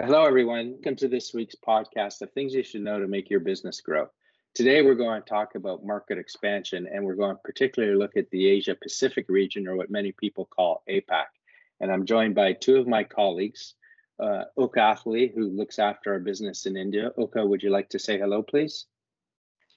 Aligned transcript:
Hello, 0.00 0.24
everyone. 0.24 0.74
Welcome 0.74 0.94
to 0.94 1.08
this 1.08 1.34
week's 1.34 1.56
podcast 1.56 2.22
of 2.22 2.30
things 2.30 2.54
you 2.54 2.62
should 2.62 2.82
know 2.82 3.00
to 3.00 3.08
make 3.08 3.28
your 3.28 3.40
business 3.40 3.80
grow. 3.80 4.06
Today, 4.54 4.80
we're 4.80 4.94
going 4.94 5.20
to 5.20 5.28
talk 5.28 5.56
about 5.56 5.84
market 5.84 6.18
expansion, 6.18 6.86
and 6.86 7.04
we're 7.04 7.16
going 7.16 7.34
to 7.34 7.42
particularly 7.42 7.96
look 7.96 8.16
at 8.16 8.30
the 8.30 8.46
Asia 8.46 8.76
Pacific 8.80 9.26
region, 9.28 9.66
or 9.66 9.74
what 9.74 9.90
many 9.90 10.12
people 10.12 10.46
call 10.54 10.84
APAC. 10.88 11.24
And 11.80 11.90
I'm 11.90 12.06
joined 12.06 12.36
by 12.36 12.52
two 12.52 12.76
of 12.76 12.86
my 12.86 13.02
colleagues, 13.02 13.74
uh, 14.22 14.44
Oka 14.56 14.78
Athali, 14.78 15.34
who 15.34 15.50
looks 15.50 15.80
after 15.80 16.12
our 16.12 16.20
business 16.20 16.66
in 16.66 16.76
India. 16.76 17.10
Oka, 17.18 17.44
would 17.44 17.64
you 17.64 17.70
like 17.70 17.88
to 17.88 17.98
say 17.98 18.20
hello, 18.20 18.40
please? 18.40 18.86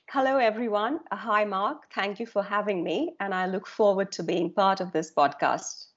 Hello, 0.07 0.37
everyone. 0.37 0.99
Uh, 1.09 1.15
hi, 1.15 1.45
Mark. 1.45 1.91
Thank 1.95 2.19
you 2.19 2.27
for 2.27 2.43
having 2.43 2.83
me, 2.83 3.15
and 3.19 3.33
I 3.33 3.47
look 3.47 3.65
forward 3.65 4.11
to 4.11 4.23
being 4.23 4.53
part 4.53 4.81
of 4.81 4.91
this 4.91 5.11
podcast. 5.11 5.87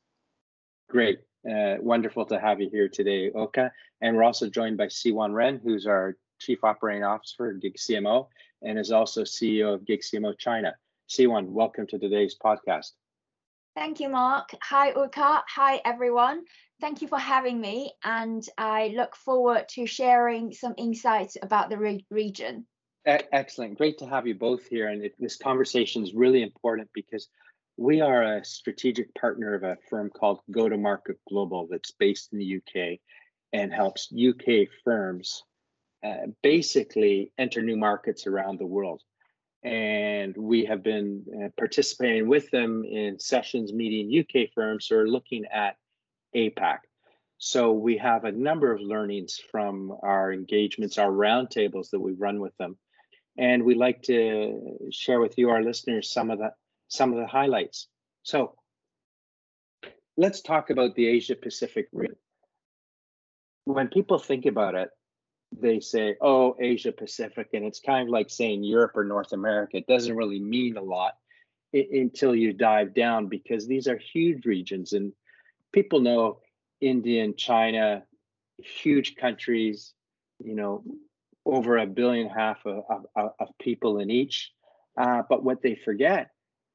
Great. 0.89 1.19
Uh, 1.49 1.77
wonderful 1.81 2.25
to 2.25 2.41
have 2.41 2.61
you 2.61 2.71
here 2.71 2.89
today, 2.89 3.31
Oka. 3.31 3.71
And 4.01 4.17
we're 4.17 4.25
also 4.25 4.49
joined 4.49 4.79
by 4.79 4.87
Siwan 4.87 5.35
Ren, 5.35 5.61
who's 5.63 5.87
our 5.87 6.17
Chief 6.41 6.65
Operating 6.65 7.05
Officer 7.05 7.35
for 7.37 7.53
Gig 7.53 7.77
CMO 7.77 8.29
and 8.63 8.79
is 8.79 8.91
also 8.91 9.23
CEO 9.23 9.75
of 9.75 9.85
Gig 9.85 10.01
CMO 10.01 10.37
China. 10.39 10.75
Siwan, 11.09 11.49
welcome 11.49 11.87
to 11.89 11.99
today's 11.99 12.37
podcast. 12.43 12.93
Thank 13.77 14.01
you, 14.01 14.09
Mark. 14.09 14.51
Hi, 14.63 14.93
Oka. 14.93 15.43
Hi, 15.49 15.81
everyone. 15.85 16.45
Thank 16.81 17.03
you 17.03 17.09
for 17.09 17.19
having 17.19 17.61
me, 17.61 17.93
and 18.05 18.47
I 18.57 18.95
look 18.97 19.17
forward 19.17 19.69
to 19.71 19.87
sharing 19.87 20.53
some 20.53 20.75
insights 20.77 21.37
about 21.43 21.71
the 21.71 21.79
re 21.79 22.07
region. 22.11 22.67
Excellent. 23.07 23.77
Great 23.77 23.99
to 23.99 24.07
have 24.07 24.27
you 24.27 24.35
both 24.35 24.67
here. 24.67 24.89
And 24.89 25.05
it, 25.05 25.15
this 25.19 25.37
conversation 25.37 26.03
is 26.03 26.15
really 26.15 26.43
important 26.43 26.89
because 26.95 27.29
we 27.77 28.01
are 28.01 28.23
a 28.23 28.45
strategic 28.45 29.15
partner 29.15 29.55
of 29.55 29.63
a 29.63 29.79
firm 29.91 30.11
called 30.11 30.41
Go 30.51 30.69
to 30.69 30.77
Market 30.77 31.19
Global 31.29 31.67
that's 31.71 31.91
based 31.93 32.33
in 32.33 32.39
the 32.39 32.57
UK 32.57 33.01
and 33.53 33.73
helps 33.73 34.13
UK 34.13 34.69
firms 34.85 35.43
uh, 36.05 36.27
basically 36.43 37.33
enter 37.39 37.63
new 37.63 37.77
markets 37.77 38.27
around 38.27 38.59
the 38.59 38.67
world. 38.67 39.03
And 39.63 40.37
we 40.37 40.67
have 40.67 40.83
been 40.83 41.25
uh, 41.43 41.49
participating 41.57 42.29
with 42.29 42.51
them 42.51 42.85
in 42.85 43.19
sessions 43.19 43.73
meeting 43.73 44.25
UK 44.25 44.51
firms 44.55 44.87
who 44.87 44.97
are 44.97 45.09
looking 45.09 45.47
at 45.47 45.77
APAC. 46.37 46.79
So 47.39 47.73
we 47.73 47.97
have 47.99 48.25
a 48.25 48.33
number 48.33 48.73
of 48.73 48.81
learnings 48.81 49.41
from 49.51 49.97
our 50.03 50.33
engagements, 50.33 50.99
our 50.99 51.11
roundtables 51.11 51.91
that 51.91 52.01
we 52.01 52.13
run 52.13 52.41
with 52.41 52.57
them. 52.59 52.77
And 53.37 53.65
we'd 53.65 53.79
like 53.79 54.03
to 54.03 54.91
share 54.93 55.19
with 55.19 55.37
you, 55.39 55.51
our 55.51 55.63
listeners, 55.63 56.13
some 56.13 56.31
of 56.31 56.39
the 56.39 56.53
some 56.89 57.13
of 57.13 57.19
the 57.19 57.27
highlights. 57.27 57.89
So 58.23 58.55
let's 60.17 60.43
talk 60.43 60.71
about 60.71 60.95
the 60.95 61.07
Asia 61.07 61.35
Pacific 61.35 61.89
region. 61.93 62.17
When 63.65 63.89
people 63.89 64.19
think 64.19 64.47
about 64.47 64.75
it, 64.75 64.91
they 65.53 65.81
say, 65.81 66.17
oh, 66.21 66.57
Asia 66.61 66.93
Pacific, 66.93 67.49
and 67.55 67.65
it's 67.65 67.81
kind 67.81 68.09
of 68.09 68.13
like 68.13 68.29
saying 68.29 68.65
Europe 68.65 68.93
or 68.95 69.05
North 69.05 69.33
America. 69.33 69.77
It 69.77 69.87
doesn't 69.87 70.17
really 70.17 70.41
mean 70.41 70.77
a 70.77 70.83
lot 70.83 71.15
until 71.73 72.35
you 72.35 72.53
dive 72.53 72.95
down 72.95 73.27
because 73.27 73.67
these 73.67 73.89
are 73.89 73.97
huge 73.97 74.47
regions 74.47 74.93
and 74.93 75.13
people 75.73 76.01
know 76.01 76.39
India 76.81 77.25
and 77.25 77.37
China, 77.37 78.05
huge 78.59 79.17
countries, 79.17 79.93
you 80.39 80.55
know, 80.55 80.85
over 81.45 81.79
a 81.79 81.87
billion 81.87 82.29
half 82.29 82.65
of, 82.65 82.85
of, 83.17 83.31
of 83.39 83.49
people 83.61 83.99
in 83.99 84.11
each. 84.11 84.53
Uh, 84.97 85.23
but 85.29 85.43
what 85.43 85.63
they 85.63 85.75
forget 85.75 86.31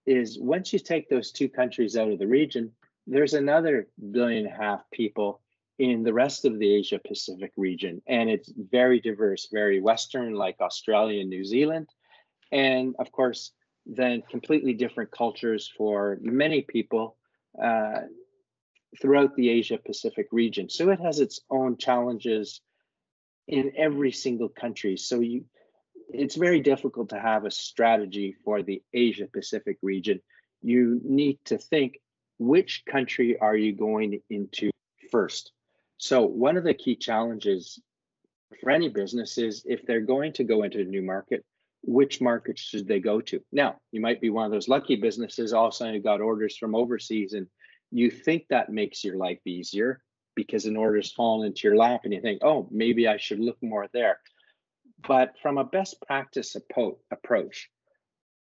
is 0.09 0.39
once 0.39 0.73
you 0.73 0.79
take 0.79 1.07
those 1.07 1.31
two 1.31 1.47
countries 1.47 1.95
out 1.95 2.11
of 2.11 2.17
the 2.17 2.27
region, 2.27 2.71
there's 3.05 3.35
another 3.35 3.87
billion 4.11 4.47
and 4.47 4.53
a 4.53 4.57
half 4.57 4.81
people 4.91 5.39
in 5.77 6.03
the 6.03 6.13
rest 6.13 6.45
of 6.45 6.57
the 6.57 6.73
Asia 6.73 6.99
Pacific 7.07 7.51
region. 7.55 8.01
And 8.07 8.27
it's 8.27 8.51
very 8.57 8.99
diverse, 8.99 9.47
very 9.51 9.79
Western, 9.79 10.33
like 10.33 10.57
Australia 10.59 11.21
and 11.21 11.29
New 11.29 11.45
Zealand. 11.45 11.87
And 12.51 12.95
of 12.97 13.11
course, 13.11 13.51
then 13.85 14.23
completely 14.29 14.73
different 14.73 15.11
cultures 15.11 15.71
for 15.77 16.17
many 16.21 16.63
people 16.63 17.15
uh, 17.63 18.01
throughout 18.99 19.35
the 19.35 19.49
Asia 19.49 19.77
Pacific 19.77 20.27
region. 20.31 20.69
So 20.69 20.89
it 20.89 20.99
has 20.99 21.19
its 21.19 21.39
own 21.51 21.77
challenges 21.77 22.61
in 23.47 23.73
every 23.77 24.11
single 24.11 24.49
country. 24.49 24.97
So 24.97 25.19
you 25.19 25.45
it's 26.13 26.35
very 26.35 26.59
difficult 26.59 27.09
to 27.09 27.19
have 27.19 27.45
a 27.45 27.51
strategy 27.51 28.35
for 28.43 28.61
the 28.61 28.81
Asia 28.93 29.27
Pacific 29.31 29.77
region. 29.81 30.21
You 30.61 30.99
need 31.03 31.39
to 31.45 31.57
think 31.57 31.99
which 32.37 32.83
country 32.89 33.37
are 33.39 33.55
you 33.55 33.73
going 33.73 34.21
into 34.29 34.71
first? 35.11 35.51
So, 35.97 36.25
one 36.25 36.57
of 36.57 36.63
the 36.63 36.73
key 36.73 36.95
challenges 36.95 37.79
for 38.61 38.71
any 38.71 38.89
business 38.89 39.37
is 39.37 39.63
if 39.65 39.85
they're 39.85 40.01
going 40.01 40.33
to 40.33 40.43
go 40.43 40.63
into 40.63 40.79
a 40.79 40.85
new 40.85 41.01
market, 41.01 41.45
which 41.83 42.21
market 42.21 42.57
should 42.57 42.87
they 42.87 42.99
go 42.99 43.21
to? 43.21 43.41
Now, 43.51 43.77
you 43.91 44.01
might 44.01 44.21
be 44.21 44.29
one 44.29 44.45
of 44.45 44.51
those 44.51 44.67
lucky 44.67 44.95
businesses, 44.95 45.53
all 45.53 45.67
of 45.67 45.73
a 45.73 45.75
sudden 45.75 45.93
you 45.93 46.01
got 46.01 46.21
orders 46.21 46.57
from 46.57 46.75
overseas, 46.75 47.33
and 47.33 47.47
you 47.91 48.09
think 48.09 48.45
that 48.49 48.71
makes 48.71 49.03
your 49.03 49.17
life 49.17 49.39
easier 49.45 50.01
because 50.35 50.65
an 50.65 50.77
order's 50.77 51.11
fallen 51.11 51.47
into 51.47 51.67
your 51.67 51.77
lap, 51.77 52.01
and 52.03 52.13
you 52.13 52.21
think, 52.21 52.41
oh, 52.43 52.67
maybe 52.71 53.07
I 53.07 53.17
should 53.17 53.39
look 53.39 53.57
more 53.61 53.87
there. 53.93 54.19
But 55.07 55.35
from 55.41 55.57
a 55.57 55.63
best 55.63 56.01
practice 56.01 56.55
approach, 56.55 57.69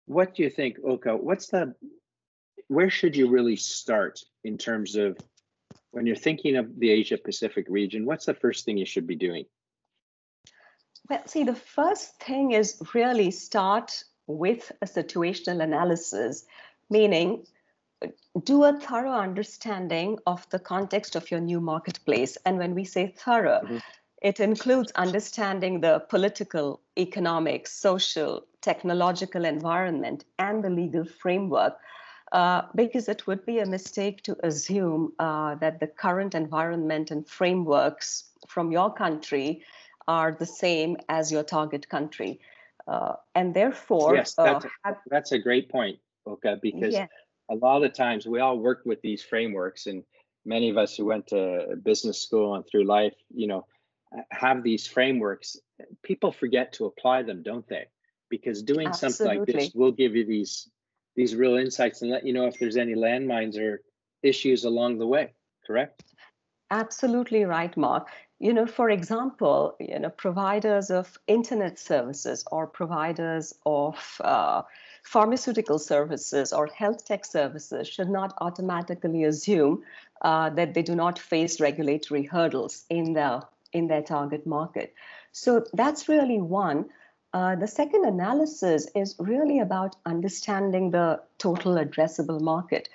what 0.06 0.35
do 0.35 0.44
you 0.44 0.50
think, 0.50 0.78
Oka? 0.84 1.16
What's 1.16 1.47
the 1.47 1.75
where 2.68 2.90
should 2.90 3.16
you 3.16 3.30
really 3.30 3.56
start 3.56 4.19
in 4.44 4.58
terms 4.58 4.96
of 4.96 5.18
when 5.91 6.06
you're 6.06 6.16
thinking 6.16 6.58
of 6.58 6.80
the 6.80 6.90
Asia 6.90 7.18
Pacific 7.18 7.66
region? 7.69 8.06
What's 8.06 8.25
the 8.25 8.34
first 8.34 8.66
thing 8.66 8.78
you 8.78 8.85
should 8.85 9.08
be 9.08 9.16
doing? 9.16 9.46
Well, 11.09 11.22
see, 11.25 11.44
the 11.44 11.56
first 11.56 12.19
thing 12.19 12.52
is 12.52 12.81
really 12.94 13.31
start 13.31 14.03
with 14.28 14.72
a 14.81 14.85
situational 14.85 15.64
analysis, 15.64 16.46
meaning 16.90 17.46
do 18.44 18.64
a 18.66 18.78
thorough 18.78 19.14
understanding 19.14 20.19
of 20.28 20.47
the 20.50 20.59
context 20.59 21.16
of 21.16 21.31
your 21.31 21.40
new 21.40 21.62
marketplace. 21.62 22.38
And 22.46 22.58
when 22.58 22.75
we 22.75 22.84
say 22.84 23.14
thorough, 23.18 23.62
mm-hmm. 23.64 23.78
It 24.22 24.39
includes 24.39 24.91
understanding 24.95 25.81
the 25.81 26.00
political, 26.09 26.81
economic, 26.97 27.67
social, 27.67 28.45
technological 28.61 29.45
environment 29.45 30.25
and 30.39 30.63
the 30.63 30.69
legal 30.69 31.05
framework, 31.05 31.78
uh, 32.31 32.63
because 32.75 33.07
it 33.07 33.28
would 33.28 33.45
be 33.45 33.59
a 33.59 33.66
mistake 33.66 34.23
to 34.23 34.35
assume 34.44 35.13
uh, 35.19 35.55
that 35.55 35.79
the 35.79 35.88
current 35.88 36.33
environment 36.33 37.11
and 37.11 37.28
frameworks 37.28 38.31
from 38.47 38.72
your 38.72 38.91
country 38.91 39.63
are 40.07 40.31
the 40.31 40.45
same 40.45 40.97
as 41.09 41.31
your 41.31 41.44
target 41.44 41.88
country. 41.88 42.39
Uh, 42.88 43.13
and 43.35 43.53
therefore, 43.53 44.16
yes, 44.16 44.34
that's, 44.34 44.66
uh, 44.66 44.69
a, 44.85 44.95
that's 45.09 45.31
a 45.31 45.39
great 45.39 45.69
point, 45.69 45.99
Oka, 46.25 46.57
because 46.61 46.94
yeah. 46.94 47.07
a 47.49 47.55
lot 47.55 47.78
of 47.78 47.84
the 47.84 47.89
times 47.89 48.25
we 48.25 48.39
all 48.39 48.57
work 48.57 48.81
with 48.85 49.01
these 49.01 49.22
frameworks, 49.22 49.85
and 49.85 50.03
many 50.45 50.69
of 50.69 50.78
us 50.78 50.95
who 50.95 51.05
went 51.05 51.28
to 51.28 51.75
business 51.84 52.22
school 52.22 52.55
and 52.55 52.66
through 52.66 52.85
life, 52.85 53.13
you 53.34 53.47
know, 53.47 53.66
have 54.31 54.63
these 54.63 54.88
frameworks, 54.88 55.57
people 56.03 56.31
forget 56.31 56.73
to 56.73 56.85
apply 56.85 57.23
them, 57.23 57.44
don't 57.44 57.68
they? 57.68 57.85
Because 58.29 58.62
doing 58.62 58.88
Absolutely. 58.88 59.16
something 59.16 59.40
like 59.40 59.47
this 59.47 59.73
will 59.73 59.91
give 59.91 60.16
you 60.16 60.25
these 60.25 60.69
these 61.16 61.35
real 61.35 61.56
insights 61.56 62.03
and 62.03 62.12
let 62.12 62.25
you 62.25 62.31
know 62.31 62.46
if 62.46 62.59
there's 62.59 62.78
any 62.78 62.94
landmines 62.94 63.57
or 63.57 63.81
issues 64.22 64.66
along 64.66 65.00
the 65.00 65.07
way. 65.07 65.34
Correct? 65.66 66.03
Absolutely 66.69 67.44
right, 67.44 67.75
Mark. 67.75 68.09
You 68.40 68.53
know, 68.53 68.67
for 68.67 68.90
example, 68.91 69.75
you 69.79 69.97
know, 69.97 70.09
providers 70.09 70.91
of 70.91 71.17
internet 71.25 71.79
services 71.79 72.46
or 72.51 72.67
providers 72.67 73.56
of 73.66 74.22
uh, 74.23 74.62
pharmaceutical 75.01 75.79
services 75.79 76.53
or 76.53 76.67
health 76.67 77.06
tech 77.06 77.25
services 77.25 77.88
should 77.88 78.09
not 78.09 78.34
automatically 78.40 79.23
assume 79.23 79.84
uh, 80.22 80.50
that 80.51 80.73
they 80.75 80.84
do 80.84 80.96
not 80.96 81.17
face 81.17 81.59
regulatory 81.59 82.23
hurdles 82.23 82.85
in 82.90 83.13
the 83.13 83.41
in 83.73 83.88
their 83.88 84.01
target 84.01 84.45
market. 84.45 84.93
So 85.31 85.64
that's 85.73 86.09
really 86.09 86.40
one. 86.40 86.85
Uh, 87.34 87.55
the 87.55 87.67
second 87.67 88.05
analysis 88.05 88.87
is 88.96 89.16
really 89.19 89.59
about 89.59 89.96
understanding 90.05 90.90
the 90.91 91.22
total 91.37 91.75
addressable 91.75 92.40
market. 92.41 92.90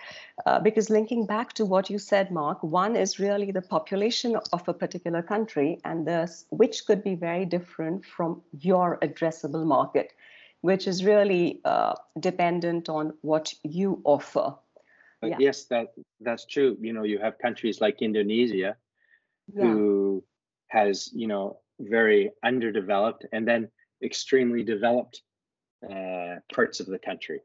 Uh, 0.47 0.59
because 0.59 0.89
linking 0.89 1.27
back 1.27 1.53
to 1.53 1.67
what 1.67 1.91
you 1.91 1.99
said, 1.99 2.31
Mark, 2.31 2.63
one 2.63 2.97
is 2.97 3.19
really 3.19 3.53
the 3.53 3.63
population 3.63 4.37
of 4.53 4.67
a 4.69 4.75
particular 4.75 5.23
country, 5.23 5.79
and 5.85 6.07
this, 6.07 6.47
which 6.51 6.87
could 6.87 7.05
be 7.05 7.15
very 7.15 7.45
different 7.45 8.05
from 8.05 8.43
your 8.59 8.99
addressable 9.03 9.67
market, 9.67 10.13
which 10.63 10.89
is 10.89 11.05
really 11.05 11.61
uh, 11.65 11.95
dependent 12.19 12.89
on 12.89 13.13
what 13.21 13.53
you 13.63 14.01
offer. 14.05 14.55
Yeah. 15.23 15.37
Yes, 15.39 15.65
that 15.67 15.95
that's 16.21 16.47
true. 16.47 16.77
You 16.81 16.93
know, 16.93 17.05
you 17.05 17.19
have 17.19 17.39
countries 17.39 17.81
like 17.81 18.03
Indonesia 18.03 18.77
yeah. 19.55 19.63
who 19.63 20.25
has 20.73 21.11
you 21.13 21.27
know 21.27 21.59
very 21.81 22.31
underdeveloped 22.45 23.27
and 23.33 23.47
then 23.47 23.69
extremely 24.03 24.63
developed 24.63 25.23
uh, 25.91 26.37
parts 26.55 26.81
of 26.81 26.87
the 26.87 26.99
country 26.99 27.41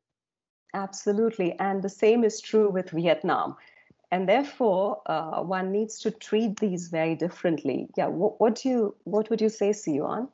absolutely 0.74 1.50
and 1.60 1.82
the 1.82 1.90
same 2.04 2.24
is 2.24 2.40
true 2.42 2.70
with 2.70 2.90
vietnam 2.92 3.56
and 4.12 4.28
therefore 4.28 5.02
uh, 5.06 5.42
one 5.42 5.72
needs 5.72 6.00
to 6.00 6.12
treat 6.12 6.60
these 6.60 6.88
very 6.88 7.16
differently. 7.16 7.88
Yeah, 7.98 8.08
what, 8.08 8.40
what 8.40 8.56
do 8.56 8.70
you 8.70 8.96
what 9.04 9.30
would 9.30 9.42
you 9.42 9.50
say, 9.50 9.72
Siyuan? 9.72 10.30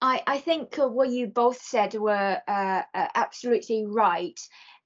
I, 0.00 0.22
I 0.26 0.38
think 0.38 0.78
uh, 0.78 0.88
what 0.88 1.10
you 1.10 1.28
both 1.28 1.60
said 1.62 1.94
were 1.94 2.40
uh, 2.48 2.82
uh, 2.94 3.08
absolutely 3.14 3.86
right. 3.86 4.38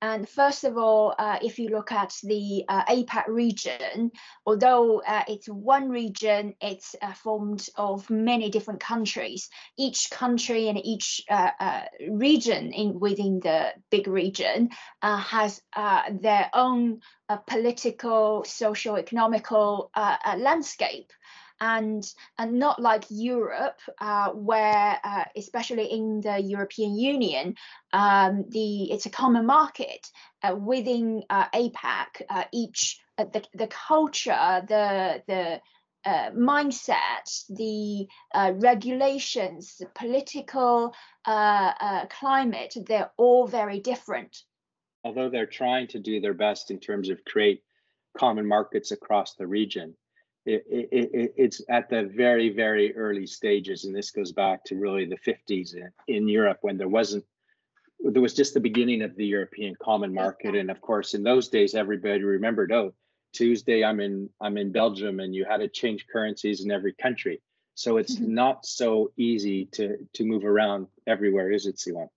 And 0.03 0.29
first 0.29 0.65
of 0.65 0.77
all, 0.77 1.15
uh, 1.19 1.39
if 1.41 1.59
you 1.59 1.71
look 1.71 1.91
at 1.91 2.13
the 2.23 2.65
uh, 2.69 2.85
APAC 2.85 3.29
region, 3.29 4.11
although 4.45 5.01
uh, 5.01 5.25
it's 5.27 5.49
one 5.49 5.89
region, 5.89 6.55
it's 6.61 6.95
uh, 7.01 7.15
formed 7.15 7.67
of 7.77 8.11
many 8.11 8.51
different 8.51 8.81
countries. 8.81 9.49
Each 9.79 10.11
country 10.11 10.69
and 10.69 10.79
each 10.85 11.23
uh, 11.31 11.51
uh, 11.59 11.83
region 12.11 12.73
in 12.73 13.01
within 13.01 13.41
the 13.41 13.73
big 13.91 14.07
region 14.07 14.69
has 15.03 15.63
their 15.75 16.51
own 16.53 17.01
political, 17.47 18.45
social, 18.45 18.97
economical 18.97 19.91
landscape 20.37 21.11
and 21.61 22.05
and 22.38 22.58
not 22.58 22.81
like 22.81 23.05
Europe, 23.11 23.81
uh, 24.00 24.31
where 24.31 24.99
uh, 25.03 25.25
especially 25.37 25.87
in 25.87 26.20
the 26.20 26.38
European 26.38 26.97
Union, 26.97 27.55
um, 27.93 28.44
the 28.49 28.93
it's 28.93 29.06
a 29.06 29.11
common 29.11 29.47
market 29.47 30.11
uh, 30.43 30.55
within 30.55 31.23
uh, 31.31 31.49
APAC. 31.50 32.23
Uh, 32.29 32.44
each 32.53 33.00
uh, 33.19 33.25
the 33.32 33.43
the 33.55 33.67
culture, 33.69 34.62
the 34.69 35.23
the 35.26 35.61
uh, 36.06 36.31
mindset, 36.31 37.44
the 37.49 38.06
uh, 38.32 38.52
regulations, 38.55 39.76
the 39.81 39.87
political 39.87 40.94
uh, 41.26 41.73
uh, 41.81 42.06
climate, 42.06 42.76
they're 42.87 43.11
all 43.17 43.47
very 43.49 43.81
different. 43.81 44.44
Although 45.02 45.31
they're 45.31 45.47
trying 45.47 45.88
to 45.88 45.99
do 45.99 46.20
their 46.20 46.35
best 46.35 46.70
in 46.70 46.79
terms 46.79 47.09
of 47.11 47.25
create 47.25 47.62
common 48.17 48.47
markets 48.47 48.93
across 48.93 49.35
the 49.35 49.47
region, 49.47 49.97
it, 50.47 50.89
it, 50.93 51.35
it's 51.37 51.61
at 51.69 51.91
the 51.91 52.05
very, 52.05 52.51
very 52.51 52.97
early 52.97 53.27
stages. 53.27 53.85
And 53.85 53.95
this 53.95 54.11
goes 54.11 54.33
back 54.33 54.65
to 54.65 54.77
really 54.77 55.05
the 55.05 55.19
50s 55.19 55.75
in, 55.75 55.91
in 56.07 56.29
Europe 56.29 56.59
when 56.63 56.79
there 56.79 56.89
wasn't, 56.89 57.25
there 58.01 58.23
was 58.23 58.35
just 58.35 58.55
the 58.55 58.61
beginning 58.61 59.03
of 59.03 59.17
the 59.17 59.27
European 59.27 59.75
common 59.83 60.15
market. 60.15 60.55
And 60.55 60.71
of 60.71 60.81
course, 60.81 61.15
in 61.15 61.23
those 61.23 61.49
days, 61.49 61.75
everybody 61.75 62.23
remembered, 62.23 62.73
oh, 62.73 62.93
Tuesday 63.37 63.85
I'm 63.85 64.01
in 64.01 64.31
I'm 64.41 64.57
in 64.57 64.73
Belgium 64.73 65.21
and 65.21 65.35
you 65.35 65.45
had 65.45 65.59
to 65.59 65.69
change 65.69 66.07
currencies 66.11 66.65
in 66.65 66.71
every 66.71 66.95
country. 66.95 67.43
So 67.75 67.99
it's 67.99 68.17
mm-hmm. 68.17 68.35
not 68.35 68.65
so 68.65 69.13
easy 69.19 69.67
to 69.73 69.99
to 70.15 70.25
move 70.25 70.45
around 70.45 70.87
everywhere, 71.07 71.53
is 71.53 71.67
it, 71.67 71.77
Siwan? 71.77 72.09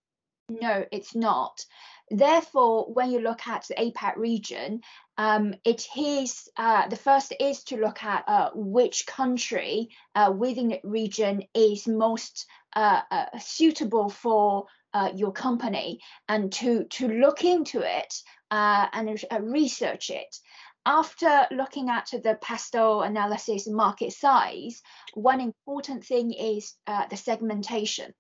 No, 0.50 0.86
it's 0.92 1.16
not. 1.16 1.66
Therefore, 2.10 2.86
when 2.92 3.12
you 3.12 3.20
look 3.20 3.46
at 3.48 3.68
the 3.68 3.76
APAC 3.76 4.16
region, 4.16 4.82
um, 5.20 5.54
it 5.66 5.86
is 5.98 6.48
uh, 6.56 6.88
the 6.88 6.96
first 6.96 7.34
is 7.42 7.66
to 7.66 7.76
look 7.76 8.02
at 8.04 8.24
uh, 8.26 8.52
which 8.56 9.06
country 9.06 9.90
uh, 10.16 10.32
within 10.34 10.70
the 10.70 10.80
region 10.86 11.44
is 11.54 11.90
most 11.90 12.46
uh, 12.74 13.02
uh, 13.12 13.26
suitable 13.38 14.10
for 14.10 14.68
uh, 14.94 15.12
your 15.14 15.34
company, 15.34 16.00
and 16.30 16.54
to 16.54 16.86
to 16.86 17.10
look 17.10 17.44
into 17.44 17.82
it 17.82 18.14
and 18.50 19.20
research 19.42 20.10
it. 20.10 20.38
After 20.86 21.48
looking 21.52 21.90
at 21.90 22.08
the 22.12 22.40
PESTEL 22.42 23.02
analysis 23.02 23.68
market 23.68 24.14
size, 24.14 24.82
one 25.16 25.42
important 25.42 26.06
thing 26.06 26.32
is 26.32 26.76
the 26.88 27.18
segmentation. 27.18 28.14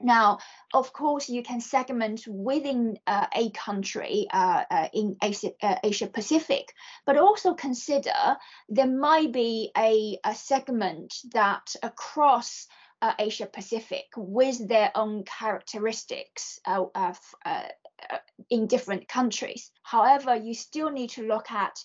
Now, 0.00 0.38
of 0.72 0.92
course, 0.92 1.28
you 1.28 1.42
can 1.42 1.60
segment 1.60 2.26
within 2.26 2.98
uh, 3.06 3.26
a 3.32 3.50
country 3.50 4.26
uh, 4.32 4.64
uh, 4.70 4.88
in 4.92 5.16
Asia, 5.22 5.52
uh, 5.62 5.76
Asia, 5.84 6.08
Pacific, 6.08 6.74
but 7.06 7.16
also 7.16 7.54
consider 7.54 8.36
there 8.68 8.88
might 8.88 9.32
be 9.32 9.70
a, 9.76 10.18
a 10.24 10.34
segment 10.34 11.14
that 11.32 11.76
across 11.82 12.66
uh, 13.02 13.14
Asia 13.18 13.46
Pacific 13.46 14.06
with 14.16 14.68
their 14.68 14.90
own 14.94 15.24
characteristics 15.24 16.58
uh, 16.66 16.82
in 18.50 18.66
different 18.66 19.08
countries. 19.08 19.70
However, 19.82 20.34
you 20.34 20.54
still 20.54 20.90
need 20.90 21.10
to 21.10 21.26
look 21.26 21.50
at 21.50 21.78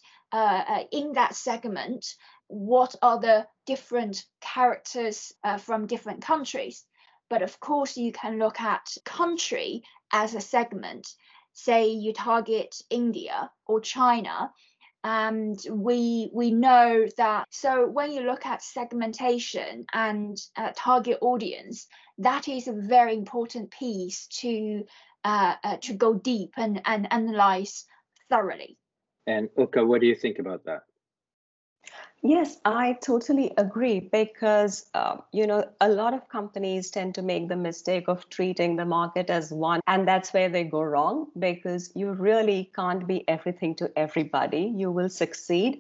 in 0.92 1.14
that 1.14 1.36
segment 1.36 2.06
what 2.48 2.96
are 3.02 3.20
the 3.20 3.48
different 3.66 4.26
characters 4.42 5.32
from 5.60 5.88
different 5.88 6.22
countries 6.22 6.86
but 7.30 7.42
of 7.42 7.60
course, 7.60 7.98
you 7.98 8.12
can 8.12 8.40
look 8.40 8.60
at 8.60 8.96
country 9.06 9.84
as 10.12 10.36
a 10.36 10.42
segment. 10.42 11.08
Say 11.54 11.90
you 11.90 12.14
target 12.14 12.76
India 12.90 13.52
or 13.68 13.82
China, 13.82 14.52
and 15.04 15.58
we 15.70 16.30
we 16.34 16.52
know 16.52 17.08
that. 17.18 17.46
So 17.50 17.88
when 17.88 18.12
you 18.12 18.22
look 18.22 18.46
at 18.46 18.64
segmentation 18.64 19.86
and 19.94 20.38
uh, 20.56 20.72
target 20.76 21.20
audience, 21.22 21.88
that 22.18 22.48
is 22.48 22.68
a 22.68 22.74
very 22.74 23.16
important 23.16 23.72
piece 23.72 24.28
to 24.42 24.84
uh, 25.24 25.56
uh, 25.64 25.78
to 25.78 25.94
go 25.94 26.14
deep 26.14 26.54
and, 26.58 26.82
and 26.86 27.12
analyze 27.12 27.86
thoroughly. 28.30 28.78
And 29.28 29.50
Oka, 29.58 29.86
what 29.86 30.02
do 30.02 30.08
you 30.08 30.16
think 30.16 30.40
about 30.40 30.66
that? 30.66 30.84
Yes, 32.22 32.58
I 32.66 32.98
totally 33.02 33.54
agree 33.58 34.02
because, 34.02 34.88
uh, 34.94 35.18
you 35.32 35.48
know, 35.48 35.64
a 35.80 35.88
lot 35.88 36.14
of 36.14 36.28
companies 36.28 36.92
tend 36.92 37.16
to 37.16 37.22
make 37.22 37.48
the 37.48 37.56
mistake 37.56 38.10
of 38.10 38.28
treating 38.30 38.76
the 38.76 38.86
market 38.86 39.30
as 39.30 39.54
one. 39.54 39.80
And 39.88 40.06
that's 40.06 40.34
where 40.34 40.50
they 40.50 40.66
go 40.66 40.82
wrong 40.82 41.28
because 41.40 41.92
you 41.96 42.12
really 42.12 42.72
can't 42.76 43.08
be 43.08 43.28
everything 43.30 43.74
to 43.76 43.90
everybody. 43.98 44.74
You 44.76 44.92
will 44.92 45.08
succeed 45.10 45.80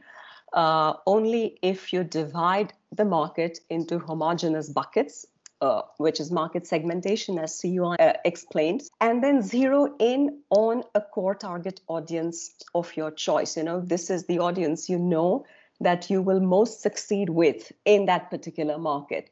uh, 0.53 0.93
only 1.05 1.59
if 1.61 1.91
you 1.91 2.05
divide 2.05 2.71
the 2.93 3.05
market 3.05 3.59
into 3.69 3.99
homogeneous 3.99 4.69
buckets. 4.69 5.25
Uh, 5.61 5.81
which 5.97 6.21
is 6.21 6.31
market 6.31 6.65
segmentation, 6.65 7.37
as 7.37 7.51
CEO 7.51 7.93
uh, 7.99 8.13
explained, 8.23 8.81
and 9.01 9.21
then 9.21 9.41
zero 9.41 9.93
in 9.99 10.39
on 10.51 10.85
a 10.95 11.01
core 11.01 11.35
target 11.35 11.81
audience 11.89 12.53
of 12.73 12.95
your 12.95 13.11
choice. 13.11 13.57
You 13.57 13.63
know, 13.63 13.81
this 13.81 14.09
is 14.09 14.25
the 14.27 14.39
audience 14.39 14.87
you 14.87 14.97
know 14.97 15.45
that 15.79 16.09
you 16.09 16.21
will 16.21 16.39
most 16.39 16.81
succeed 16.81 17.29
with 17.29 17.71
in 17.85 18.05
that 18.05 18.29
particular 18.29 18.77
market. 18.77 19.29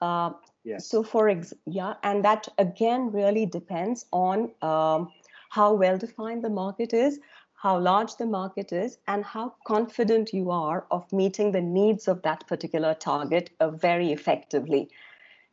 Uh, 0.00 0.30
yeah. 0.64 0.78
So 0.78 1.02
for 1.02 1.28
ex- 1.28 1.54
yeah, 1.66 1.94
and 2.02 2.24
that 2.24 2.48
again 2.58 3.12
really 3.12 3.46
depends 3.46 4.06
on 4.12 4.50
um, 4.62 5.12
how 5.50 5.72
well 5.74 5.96
defined 5.96 6.44
the 6.44 6.50
market 6.50 6.92
is, 6.92 7.20
how 7.54 7.78
large 7.78 8.16
the 8.16 8.26
market 8.26 8.72
is, 8.72 8.98
and 9.06 9.24
how 9.24 9.54
confident 9.66 10.32
you 10.32 10.50
are 10.50 10.86
of 10.90 11.10
meeting 11.12 11.52
the 11.52 11.60
needs 11.60 12.08
of 12.08 12.22
that 12.22 12.46
particular 12.46 12.94
target 12.94 13.50
uh, 13.60 13.70
very 13.70 14.12
effectively. 14.12 14.90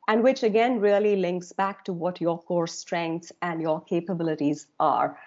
And 0.08 0.24
which 0.24 0.44
again 0.44 0.80
really 0.80 1.16
links 1.16 1.54
back 1.54 1.86
to 1.86 1.94
what 1.94 2.20
your 2.20 2.42
core 2.42 2.68
strengths 2.68 3.32
and 3.42 3.62
your 3.62 3.82
capabilities 3.82 4.68
are. 4.80 5.18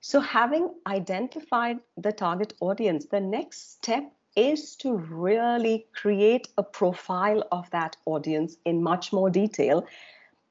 So, 0.00 0.20
having 0.20 0.74
identified 0.86 1.78
the 1.96 2.12
target 2.12 2.54
audience, 2.60 3.06
the 3.06 3.20
next 3.20 3.74
step 3.74 4.12
is 4.36 4.76
to 4.76 4.96
really 4.96 5.86
create 5.94 6.48
a 6.58 6.62
profile 6.62 7.46
of 7.52 7.70
that 7.70 7.96
audience 8.06 8.56
in 8.64 8.82
much 8.82 9.12
more 9.12 9.30
detail 9.30 9.86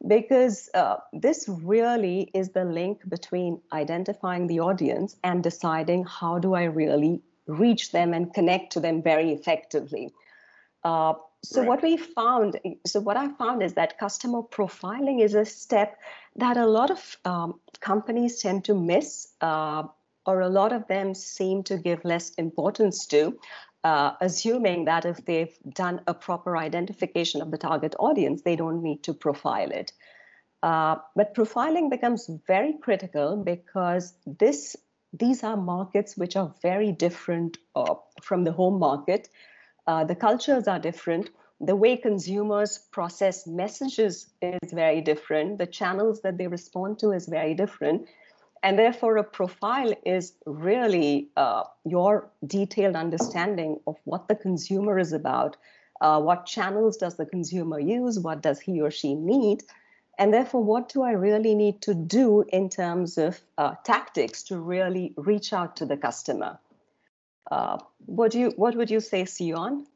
because 0.07 0.69
uh, 0.73 0.97
this 1.13 1.47
really 1.47 2.31
is 2.33 2.49
the 2.49 2.65
link 2.65 3.07
between 3.07 3.61
identifying 3.71 4.47
the 4.47 4.59
audience 4.59 5.15
and 5.23 5.43
deciding 5.43 6.03
how 6.05 6.39
do 6.39 6.53
I 6.53 6.63
really 6.63 7.21
reach 7.47 7.91
them 7.91 8.13
and 8.13 8.33
connect 8.33 8.73
to 8.73 8.79
them 8.79 9.01
very 9.01 9.31
effectively. 9.31 10.11
Uh, 10.83 11.13
so 11.43 11.61
right. 11.61 11.67
what 11.67 11.83
we 11.83 11.97
found, 11.97 12.59
so 12.85 12.99
what 12.99 13.17
I 13.17 13.27
found 13.29 13.63
is 13.63 13.73
that 13.73 13.97
customer 13.97 14.41
profiling 14.41 15.21
is 15.23 15.33
a 15.33 15.45
step 15.45 15.97
that 16.35 16.57
a 16.57 16.65
lot 16.65 16.91
of 16.91 17.17
um, 17.25 17.59
companies 17.79 18.41
tend 18.41 18.65
to 18.65 18.75
miss, 18.75 19.33
uh, 19.41 19.83
or 20.25 20.41
a 20.41 20.49
lot 20.49 20.71
of 20.71 20.87
them 20.87 21.15
seem 21.15 21.63
to 21.63 21.77
give 21.77 22.05
less 22.05 22.29
importance 22.31 23.05
to 23.07 23.39
uh, 23.83 24.13
assuming 24.21 24.85
that 24.85 25.05
if 25.05 25.25
they've 25.25 25.57
done 25.73 26.01
a 26.07 26.13
proper 26.13 26.57
identification 26.57 27.41
of 27.41 27.51
the 27.51 27.57
target 27.57 27.95
audience, 27.99 28.41
they 28.43 28.55
don't 28.55 28.83
need 28.83 29.03
to 29.03 29.13
profile 29.13 29.71
it. 29.71 29.91
Uh, 30.63 30.97
but 31.15 31.33
profiling 31.33 31.89
becomes 31.89 32.29
very 32.45 32.73
critical 32.81 33.35
because 33.37 34.13
this 34.25 34.75
these 35.13 35.43
are 35.43 35.57
markets 35.57 36.15
which 36.15 36.37
are 36.37 36.53
very 36.61 36.91
different 36.91 37.57
uh, 37.75 37.95
from 38.21 38.45
the 38.45 38.51
home 38.51 38.79
market. 38.79 39.27
Uh, 39.85 40.05
the 40.05 40.15
cultures 40.15 40.67
are 40.67 40.79
different. 40.79 41.29
The 41.59 41.75
way 41.75 41.97
consumers 41.97 42.77
process 42.77 43.45
messages 43.45 44.27
is 44.41 44.71
very 44.71 45.01
different. 45.01 45.57
The 45.57 45.67
channels 45.67 46.21
that 46.21 46.37
they 46.37 46.47
respond 46.47 46.99
to 46.99 47.11
is 47.11 47.27
very 47.27 47.55
different. 47.55 48.07
And 48.63 48.77
therefore, 48.77 49.17
a 49.17 49.23
profile 49.23 49.93
is 50.05 50.33
really 50.45 51.29
uh, 51.35 51.63
your 51.83 52.29
detailed 52.45 52.95
understanding 52.95 53.79
of 53.87 53.95
what 54.03 54.27
the 54.27 54.35
consumer 54.35 54.99
is 54.99 55.13
about, 55.13 55.57
uh, 55.99 56.21
what 56.21 56.45
channels 56.45 56.97
does 56.97 57.15
the 57.15 57.25
consumer 57.25 57.79
use, 57.79 58.19
what 58.19 58.41
does 58.41 58.59
he 58.59 58.79
or 58.81 58.91
she 58.91 59.15
need, 59.15 59.63
and 60.21 60.31
therefore, 60.31 60.63
what 60.63 60.89
do 60.89 61.01
I 61.01 61.13
really 61.13 61.55
need 61.55 61.81
to 61.81 61.95
do 61.95 62.43
in 62.49 62.69
terms 62.69 63.17
of 63.17 63.41
uh, 63.57 63.73
tactics 63.83 64.43
to 64.43 64.59
really 64.59 65.13
reach 65.17 65.51
out 65.51 65.77
to 65.77 65.85
the 65.87 65.97
customer? 65.97 66.59
Uh, 67.49 67.79
what 68.05 68.31
do 68.31 68.39
you 68.39 68.53
what 68.55 68.75
would 68.75 68.91
you 68.91 68.99
say, 68.99 69.25
Sion? 69.25 69.87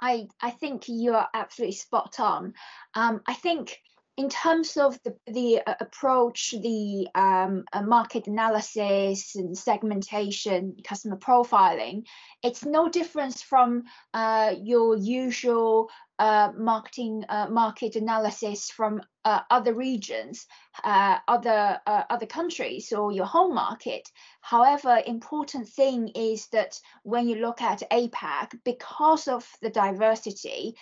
I 0.00 0.28
I 0.40 0.50
think 0.50 0.88
you 0.88 1.14
are 1.14 1.28
absolutely 1.34 1.74
spot 1.74 2.18
on. 2.18 2.54
Um, 2.94 3.20
I 3.26 3.34
think 3.34 3.78
in 4.16 4.30
terms 4.30 4.76
of 4.78 4.98
the 5.02 5.14
the 5.26 5.60
uh, 5.66 5.74
approach, 5.80 6.52
the 6.52 7.06
um, 7.14 7.64
uh, 7.72 7.82
market 7.82 8.26
analysis 8.26 9.36
and 9.36 9.56
segmentation, 9.56 10.76
customer 10.82 11.16
profiling, 11.16 12.04
it's 12.42 12.64
no 12.64 12.88
difference 12.88 13.42
from 13.42 13.84
uh, 14.14 14.54
your 14.62 14.96
usual 14.96 15.90
uh, 16.18 16.50
marketing 16.56 17.24
uh, 17.28 17.46
market 17.50 17.94
analysis 17.94 18.70
from 18.70 19.02
uh, 19.26 19.40
other 19.50 19.74
regions, 19.74 20.46
other 20.82 21.78
other 21.86 22.26
countries, 22.26 22.92
or 22.92 23.12
your 23.12 23.26
home 23.26 23.54
market. 23.54 24.08
However, 24.40 25.02
important 25.06 25.68
thing 25.68 26.08
is 26.14 26.46
that 26.48 26.80
when 27.02 27.28
you 27.28 27.36
look 27.36 27.60
at 27.60 27.82
APAC, 27.90 28.58
because 28.64 29.28
of 29.28 29.46
the 29.60 29.68
diversity, 29.68 30.74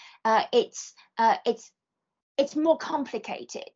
it's 0.52 0.94
it's 1.44 1.72
it's 2.36 2.56
more 2.56 2.78
complicated. 2.78 3.70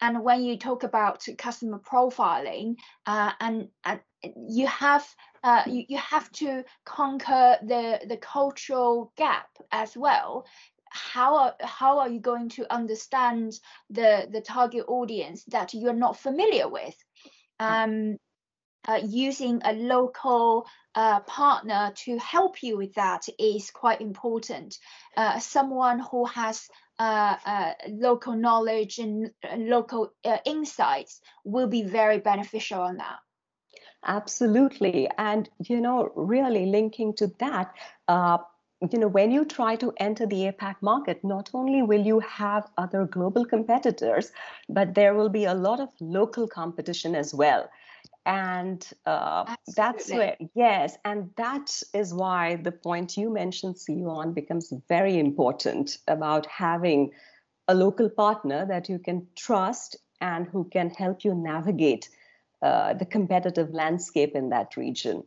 And 0.00 0.22
when 0.22 0.42
you 0.44 0.58
talk 0.58 0.82
about 0.82 1.26
customer 1.38 1.78
profiling, 1.78 2.76
uh, 3.06 3.32
and, 3.40 3.68
and 3.84 4.00
you 4.48 4.66
have 4.66 5.06
uh, 5.42 5.62
you, 5.66 5.84
you 5.88 5.98
have 5.98 6.30
to 6.32 6.64
conquer 6.84 7.58
the 7.62 8.00
the 8.08 8.16
cultural 8.16 9.12
gap 9.16 9.48
as 9.70 9.96
well. 9.96 10.46
How 10.90 11.36
are, 11.36 11.54
how 11.60 12.00
are 12.00 12.08
you 12.08 12.20
going 12.20 12.50
to 12.50 12.72
understand 12.72 13.54
the 13.90 14.28
the 14.30 14.40
target 14.40 14.84
audience 14.88 15.44
that 15.44 15.74
you're 15.74 15.94
not 15.94 16.18
familiar 16.18 16.68
with? 16.68 16.94
Um, 17.58 18.18
uh, 18.86 19.00
using 19.04 19.60
a 19.64 19.72
local 19.72 20.66
uh, 20.94 21.20
partner 21.20 21.92
to 21.94 22.18
help 22.18 22.62
you 22.62 22.76
with 22.76 22.92
that 22.94 23.22
is 23.38 23.70
quite 23.70 24.00
important. 24.00 24.76
Uh, 25.16 25.38
someone 25.38 26.00
who 26.10 26.24
has 26.26 26.68
uh, 26.98 27.36
uh, 27.44 27.72
local 27.88 28.34
knowledge 28.34 28.98
and 28.98 29.30
uh, 29.42 29.56
local 29.56 30.12
insights 30.44 31.20
will 31.44 31.66
be 31.66 31.82
very 31.82 32.18
beneficial 32.18 32.80
on 32.80 32.96
that. 32.98 33.18
Absolutely. 34.04 35.08
And, 35.16 35.48
you 35.68 35.80
know, 35.80 36.10
really 36.14 36.66
linking 36.66 37.14
to 37.14 37.28
that, 37.38 37.72
you 38.08 38.98
know, 38.98 39.08
when 39.08 39.30
you 39.30 39.44
try 39.44 39.76
to 39.76 39.92
enter 39.98 40.26
the 40.26 40.50
APAC 40.50 40.76
market, 40.80 41.22
not 41.22 41.50
only 41.54 41.82
will 41.82 42.04
you 42.04 42.18
have 42.20 42.68
other 42.76 43.04
global 43.06 43.44
competitors, 43.44 44.32
but 44.68 44.94
there 44.94 45.14
will 45.14 45.28
be 45.28 45.44
a 45.44 45.54
lot 45.54 45.78
of 45.78 45.88
local 46.00 46.48
competition 46.48 47.14
as 47.14 47.32
well 47.32 47.70
and 48.24 48.88
uh, 49.04 49.56
that's 49.74 50.10
where 50.10 50.36
yes 50.54 50.96
and 51.04 51.30
that 51.36 51.82
is 51.92 52.14
why 52.14 52.56
the 52.56 52.70
point 52.70 53.16
you 53.16 53.30
mentioned 53.30 53.76
Sion 53.76 54.32
becomes 54.32 54.72
very 54.88 55.18
important 55.18 55.98
about 56.06 56.46
having 56.46 57.10
a 57.68 57.74
local 57.74 58.08
partner 58.08 58.64
that 58.66 58.88
you 58.88 58.98
can 58.98 59.26
trust 59.36 59.96
and 60.20 60.46
who 60.46 60.64
can 60.64 60.90
help 60.90 61.24
you 61.24 61.34
navigate 61.34 62.08
uh, 62.62 62.94
the 62.94 63.04
competitive 63.04 63.70
landscape 63.72 64.36
in 64.36 64.50
that 64.50 64.76
region. 64.76 65.24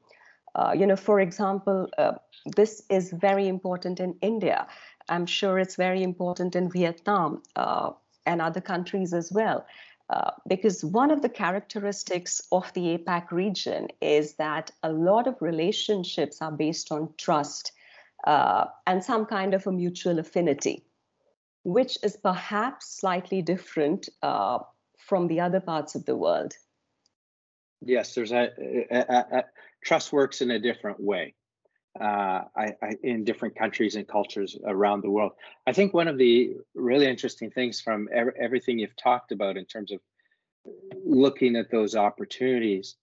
Uh, 0.56 0.74
you 0.78 0.88
know 0.88 0.96
for 0.96 1.20
example 1.20 1.90
uh, 1.98 2.14
this 2.56 2.84
is 2.90 3.12
very 3.12 3.48
important 3.48 4.00
in 4.00 4.16
india. 4.22 4.68
I'm 5.10 5.26
sure 5.26 5.60
it's 5.60 5.76
very 5.76 6.02
important 6.02 6.56
in 6.56 6.72
vietnam 6.72 7.44
uh, 7.58 7.92
and 8.26 8.42
other 8.42 8.62
countries 8.62 9.14
as 9.14 9.32
well 9.32 9.66
uh, 10.10 10.32
because 10.48 10.84
one 10.84 11.10
of 11.10 11.22
the 11.22 11.30
characteristics 11.30 12.42
of 12.52 12.72
the 12.74 12.98
APAC 12.98 13.32
region 13.32 13.88
is 14.02 14.36
that 14.36 14.72
a 14.84 14.92
lot 14.92 15.28
of 15.28 15.42
relationships 15.42 16.42
are 16.42 16.52
based 16.52 16.92
on 16.92 17.10
trust 17.18 17.72
uh, 18.28 18.66
and 18.86 19.04
some 19.04 19.26
kind 19.26 19.54
of 19.54 19.66
a 19.66 19.72
mutual 19.72 20.20
affinity, 20.20 20.86
which 21.64 21.98
is 22.04 22.18
perhaps 22.18 22.98
slightly 22.98 23.42
different 23.42 24.10
uh, 24.22 24.60
from 24.98 25.28
the 25.28 25.40
other 25.40 25.60
parts 25.60 25.96
of 25.96 26.06
the 26.06 26.16
world. 26.16 26.54
Yes, 27.82 28.16
there's 28.16 28.32
a, 28.32 28.50
a, 28.92 29.38
a 29.38 29.44
trust 29.84 30.14
works 30.14 30.42
in 30.42 30.52
a 30.52 30.60
different 30.60 31.00
way. 31.00 31.34
Uh, 32.00 32.44
I, 32.58 32.74
I, 32.84 32.96
in 33.04 33.24
different 33.24 33.56
countries 33.56 33.96
and 33.96 34.06
cultures 34.06 34.58
around 34.66 35.02
the 35.02 35.10
world. 35.10 35.32
I 35.66 35.72
think 35.72 35.94
one 35.94 36.10
of 36.10 36.18
the 36.18 36.58
really 36.74 37.08
interesting 37.08 37.52
things 37.52 37.80
from 37.80 38.10
ev- 38.14 38.36
everything 38.38 38.80
you've 38.80 38.98
talked 38.98 39.32
about 39.32 39.56
in 39.56 39.64
terms 39.64 39.94
of 39.94 40.02
looking 41.06 41.56
at 41.56 41.72
those 41.72 41.96
opportunities, 41.96 42.98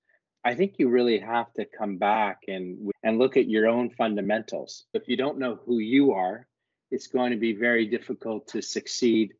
I 0.44 0.54
think 0.54 0.74
you 0.76 0.90
really 0.90 1.18
have 1.20 1.50
to 1.54 1.64
come 1.64 1.96
back 1.96 2.40
and 2.48 2.90
and 3.02 3.18
look 3.18 3.38
at 3.38 3.48
your 3.48 3.66
own 3.66 3.88
fundamentals. 3.88 4.84
If 4.92 5.08
you 5.08 5.16
don't 5.16 5.38
know 5.38 5.58
who 5.64 5.78
you 5.78 6.12
are, 6.12 6.46
it's 6.90 7.06
going 7.06 7.30
to 7.30 7.38
be 7.38 7.54
very 7.54 7.86
difficult 7.86 8.48
to 8.48 8.60
succeed 8.60 9.32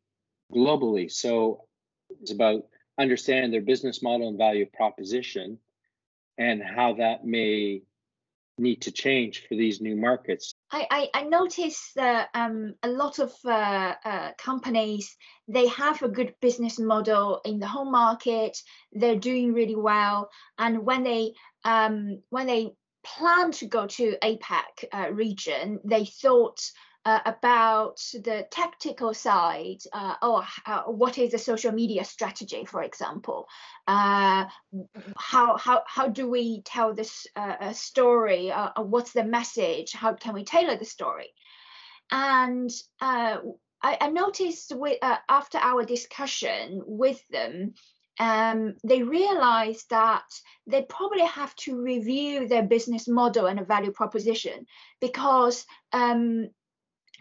globally. 0.50 1.10
So 1.10 1.66
it's 2.22 2.32
about 2.32 2.62
understanding 2.98 3.50
their 3.50 3.60
business 3.60 4.02
model 4.02 4.28
and 4.28 4.38
value 4.38 4.66
proposition 4.66 5.58
and 6.38 6.62
how 6.62 6.94
that 6.94 7.26
may 7.26 7.82
need 8.58 8.82
to 8.82 8.90
change 8.90 9.46
for 9.48 9.54
these 9.54 9.80
new 9.80 9.96
markets? 9.96 10.54
I, 10.70 10.86
I, 10.90 11.20
I 11.20 11.24
noticed 11.24 11.94
that 11.96 12.28
um, 12.34 12.74
a 12.82 12.88
lot 12.88 13.18
of 13.18 13.32
uh, 13.44 13.94
uh, 14.04 14.32
companies 14.38 15.16
they 15.48 15.66
have 15.68 16.02
a 16.02 16.08
good 16.08 16.34
business 16.40 16.78
model 16.78 17.40
in 17.44 17.58
the 17.58 17.66
home 17.66 17.90
market. 17.90 18.56
They're 18.92 19.16
doing 19.16 19.52
really 19.52 19.76
well, 19.76 20.30
and 20.58 20.84
when 20.84 21.02
they 21.02 21.32
um, 21.64 22.22
when 22.30 22.46
they 22.46 22.72
plan 23.04 23.50
to 23.52 23.66
go 23.66 23.86
to 23.86 24.16
APAC 24.22 24.84
uh, 24.92 25.10
region, 25.10 25.80
they 25.84 26.04
thought 26.04 26.60
uh, 27.04 27.20
about 27.26 27.98
the 28.12 28.46
tactical 28.50 29.12
side 29.12 29.78
uh, 29.92 30.14
or 30.22 30.44
uh, 30.66 30.82
what 30.82 31.18
is 31.18 31.34
a 31.34 31.38
social 31.38 31.72
media 31.72 32.04
strategy, 32.04 32.64
for 32.64 32.82
example. 32.82 33.48
Uh, 33.86 34.46
how, 35.16 35.56
how, 35.56 35.82
how 35.86 36.08
do 36.08 36.28
we 36.28 36.62
tell 36.62 36.94
this 36.94 37.26
uh, 37.34 37.72
story? 37.72 38.52
Uh, 38.52 38.82
what's 38.82 39.12
the 39.12 39.24
message? 39.24 39.92
How 39.92 40.14
can 40.14 40.34
we 40.34 40.44
tailor 40.44 40.76
the 40.76 40.84
story? 40.84 41.32
And 42.10 42.70
I, 43.00 43.38
I, 43.82 44.10
noticed 44.10 44.72
with, 44.76 44.98
after 45.02 45.58
our 45.58 45.84
discussion 45.84 46.82
with 46.84 47.20
them, 47.30 47.74
um, 48.20 48.74
they 48.84 49.02
realized 49.02 49.90
that 49.90 50.24
they 50.66 50.82
probably 50.82 51.24
have 51.24 51.54
to 51.56 51.80
review 51.80 52.46
their 52.46 52.62
business 52.62 53.08
model 53.08 53.46
and 53.46 53.58
a 53.58 53.64
value 53.64 53.90
proposition 53.90 54.66
because 55.00 55.64
um, 55.92 56.50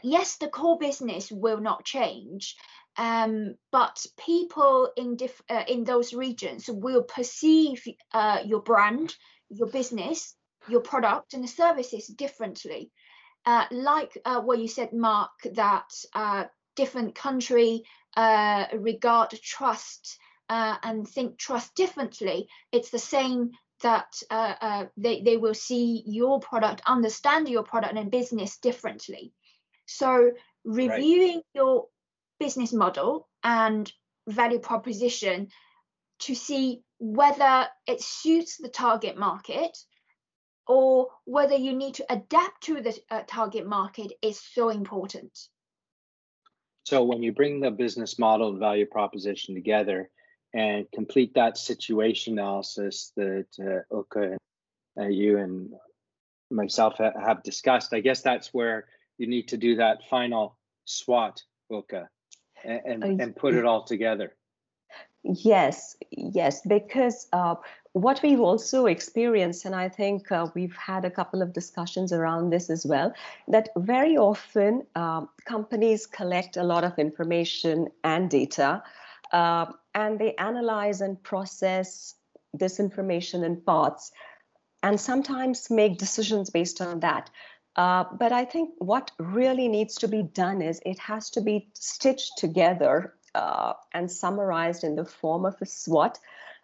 yes, 0.04 0.38
the 0.38 0.48
core 0.48 0.78
business 0.78 1.32
will 1.32 1.60
not 1.60 1.86
change, 1.86 2.56
um, 2.98 3.56
but 3.72 4.06
people 4.26 4.92
in 4.98 5.16
diff- 5.16 5.42
uh, 5.50 5.64
in 5.68 5.84
those 5.84 6.14
regions 6.14 6.70
will 6.70 7.04
perceive 7.04 7.84
uh, 8.14 8.40
your 8.46 8.62
brand, 8.62 9.16
your 9.50 9.68
business, 9.68 10.36
your 10.68 10.82
product, 10.82 11.34
and 11.34 11.44
the 11.44 11.48
services 11.48 12.08
differently. 12.08 12.92
Uh, 13.46 13.66
like 13.72 14.16
uh, 14.24 14.40
what 14.42 14.60
you 14.60 14.68
said, 14.68 14.94
Mark, 14.94 15.32
that 15.56 15.90
uh, 16.14 16.44
different 16.76 17.16
country 17.16 17.84
uh, 18.16 18.66
regard 18.74 19.32
trust 19.42 20.18
and 20.50 21.08
think 21.08 21.38
trust 21.38 21.74
differently. 21.76 22.46
It's 22.74 22.90
the 22.90 23.00
same 23.00 23.52
that 23.82 24.12
they, 24.98 25.22
they 25.22 25.38
will 25.38 25.54
see 25.54 26.04
your 26.06 26.42
product, 26.42 26.82
understand 26.86 27.48
your 27.48 27.64
product 27.64 27.96
and 27.96 28.12
business 28.12 28.58
differently. 28.58 29.32
So 29.98 30.32
reviewing 30.64 31.38
right. 31.38 31.46
your 31.54 31.88
business 32.40 32.74
model 32.74 33.28
and 33.44 33.92
value 34.28 34.60
proposition 34.60 35.50
to 36.20 36.36
see 36.36 36.84
whether 37.00 37.68
it 37.88 38.02
suits 38.02 38.58
the 38.58 38.70
target 38.70 39.18
market 39.18 39.78
or 40.68 41.08
whether 41.26 41.56
you 41.56 41.74
need 41.74 41.96
to 41.96 42.06
adapt 42.10 42.64
to 42.64 42.82
the 42.82 42.98
uh, 43.10 43.24
target 43.28 43.68
market 43.68 44.12
is 44.22 44.40
so 44.40 44.70
important. 44.70 45.38
So 46.84 47.04
when 47.04 47.24
you 47.24 47.32
bring 47.32 47.60
the 47.60 47.72
business 47.72 48.20
model 48.20 48.50
and 48.50 48.60
value 48.60 48.86
proposition 48.86 49.56
together 49.56 50.10
and 50.54 50.86
complete 50.94 51.34
that 51.36 51.58
situation 51.58 52.38
analysis 52.38 53.12
that 53.16 53.48
uh, 53.60 54.04
and 54.16 54.38
uh, 55.00 55.08
you 55.08 55.38
and 55.38 55.74
myself 56.50 56.98
have 56.98 57.44
discussed, 57.44 57.94
I 57.94 58.02
guess 58.02 58.22
that's 58.22 58.54
where 58.54 58.86
you 59.22 59.28
need 59.28 59.48
to 59.50 59.58
do 59.58 59.76
that 59.76 60.00
final 60.10 60.58
SWOT, 60.86 61.44
Oka, 61.70 62.10
and, 62.66 63.04
and, 63.04 63.22
and 63.22 63.36
put 63.36 63.54
it 63.54 63.66
all 63.66 63.84
together. 63.84 64.34
Yes, 65.22 65.96
yes, 66.10 66.62
because 66.66 67.28
uh, 67.32 67.54
what 67.94 68.20
we've 68.24 68.40
also 68.40 68.88
experienced, 68.88 69.66
and 69.66 69.76
I 69.76 69.90
think 69.90 70.32
uh, 70.32 70.48
we've 70.56 70.76
had 70.76 71.06
a 71.06 71.12
couple 71.12 71.44
of 71.44 71.54
discussions 71.54 72.12
around 72.12 72.50
this 72.50 72.72
as 72.72 72.84
well, 72.84 73.14
that 73.48 73.70
very 73.78 74.18
often 74.18 74.88
um, 74.96 75.30
companies 75.46 76.08
collect 76.08 76.58
a 76.58 76.64
lot 76.64 76.84
of 76.84 76.98
information 76.98 77.90
and 78.04 78.28
data, 78.28 78.82
uh, 79.32 79.68
and 79.94 80.18
they 80.18 80.34
analyze 80.36 81.02
and 81.02 81.22
process 81.22 82.16
this 82.56 82.80
information 82.80 83.44
in 83.44 83.62
parts 83.62 84.12
and 84.84 85.00
sometimes 85.00 85.70
make 85.70 85.98
decisions 85.98 86.50
based 86.50 86.82
on 86.82 87.00
that. 87.02 87.30
Uh, 87.76 88.04
but 88.20 88.32
I 88.32 88.46
think 88.46 88.72
what 88.80 89.12
really 89.18 89.68
needs 89.68 89.96
to 89.96 90.08
be 90.08 90.24
done 90.24 90.62
is 90.62 90.82
it 90.86 91.00
has 91.00 91.30
to 91.32 91.42
be 91.42 91.70
stitched 91.74 92.38
together 92.38 93.14
uh, 93.34 93.74
and 93.94 94.12
summarized 94.12 94.84
in 94.84 94.96
the 94.96 95.06
form 95.06 95.46
of 95.46 95.56
a 95.62 95.66
SWOT, 95.66 96.20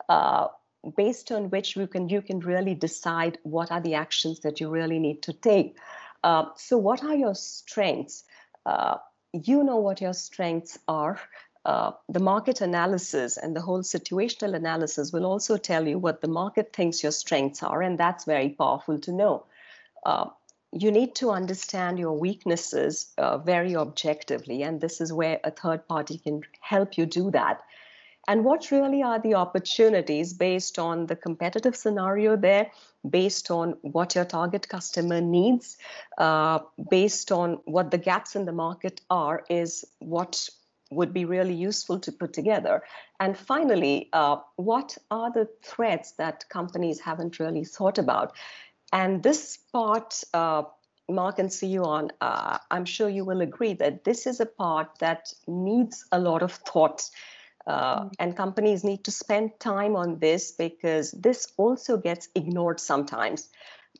uh, 0.09 0.47
based 0.95 1.31
on 1.31 1.49
which 1.49 1.75
you 1.75 1.87
can 1.87 2.09
you 2.09 2.21
can 2.21 2.39
really 2.39 2.75
decide 2.75 3.37
what 3.43 3.71
are 3.71 3.81
the 3.81 3.95
actions 3.95 4.41
that 4.41 4.59
you 4.59 4.69
really 4.69 4.99
need 4.99 5.21
to 5.23 5.33
take. 5.33 5.77
Uh, 6.23 6.45
so, 6.55 6.77
what 6.77 7.03
are 7.03 7.15
your 7.15 7.35
strengths? 7.35 8.25
Uh, 8.65 8.97
you 9.31 9.63
know 9.63 9.77
what 9.77 10.01
your 10.01 10.13
strengths 10.13 10.77
are. 10.87 11.19
Uh, 11.65 11.91
the 12.07 12.19
market 12.19 12.61
analysis 12.61 13.35
and 13.35 13.55
the 13.55 13.61
whole 13.61 13.81
situational 13.81 14.55
analysis 14.55 15.11
will 15.11 15.25
also 15.25 15.57
tell 15.57 15.85
you 15.85 15.99
what 15.99 16.21
the 16.21 16.27
market 16.27 16.71
thinks 16.73 17.03
your 17.03 17.11
strengths 17.11 17.63
are, 17.63 17.81
and 17.81 17.97
that's 17.97 18.25
very 18.25 18.49
powerful 18.49 18.99
to 18.99 19.11
know. 19.11 19.45
Uh, 20.05 20.25
you 20.81 20.91
need 20.91 21.15
to 21.15 21.31
understand 21.31 21.99
your 21.99 22.17
weaknesses 22.17 23.13
uh, 23.17 23.37
very 23.37 23.75
objectively, 23.75 24.63
and 24.63 24.81
this 24.81 25.01
is 25.01 25.13
where 25.13 25.39
a 25.43 25.51
third 25.51 25.87
party 25.87 26.17
can 26.17 26.41
help 26.61 26.97
you 26.97 27.05
do 27.05 27.31
that. 27.31 27.61
And 28.27 28.43
what 28.43 28.71
really 28.71 29.01
are 29.03 29.19
the 29.19 29.35
opportunities 29.35 30.33
based 30.33 30.77
on 30.77 31.05
the 31.05 31.15
competitive 31.15 31.77
scenario 31.77 32.35
there, 32.35 32.71
based 33.09 33.49
on 33.49 33.77
what 33.81 34.15
your 34.15 34.25
target 34.25 34.67
customer 34.67 35.21
needs, 35.21 35.77
uh, 36.17 36.59
based 36.91 37.31
on 37.31 37.59
what 37.63 37.89
the 37.89 37.97
gaps 37.97 38.35
in 38.35 38.43
the 38.43 38.51
market 38.51 38.99
are, 39.09 39.45
is 39.49 39.85
what 39.99 40.49
would 40.91 41.13
be 41.13 41.25
really 41.25 41.53
useful 41.53 41.99
to 41.99 42.11
put 42.11 42.33
together. 42.33 42.83
And 43.19 43.37
finally, 43.37 44.09
uh, 44.13 44.37
what 44.55 44.97
are 45.09 45.31
the 45.31 45.47
threats 45.63 46.11
that 46.13 46.47
companies 46.49 46.99
haven't 46.99 47.39
really 47.39 47.65
thought 47.65 47.97
about? 47.97 48.35
And 48.93 49.21
this 49.23 49.57
part, 49.71 50.23
uh, 50.33 50.63
Mark 51.09 51.39
and 51.39 51.49
Siwan, 51.49 52.11
uh, 52.21 52.57
I'm 52.71 52.85
sure 52.85 53.09
you 53.09 53.25
will 53.25 53.41
agree 53.41 53.73
that 53.73 54.03
this 54.03 54.27
is 54.27 54.39
a 54.39 54.45
part 54.45 54.99
that 54.99 55.33
needs 55.47 56.05
a 56.11 56.19
lot 56.19 56.41
of 56.41 56.53
thought. 56.53 57.09
Uh, 57.65 58.01
mm. 58.01 58.11
And 58.19 58.35
companies 58.35 58.83
need 58.83 59.03
to 59.03 59.11
spend 59.11 59.59
time 59.59 59.95
on 59.95 60.19
this 60.19 60.51
because 60.51 61.11
this 61.11 61.53
also 61.57 61.97
gets 61.97 62.29
ignored 62.35 62.79
sometimes 62.79 63.49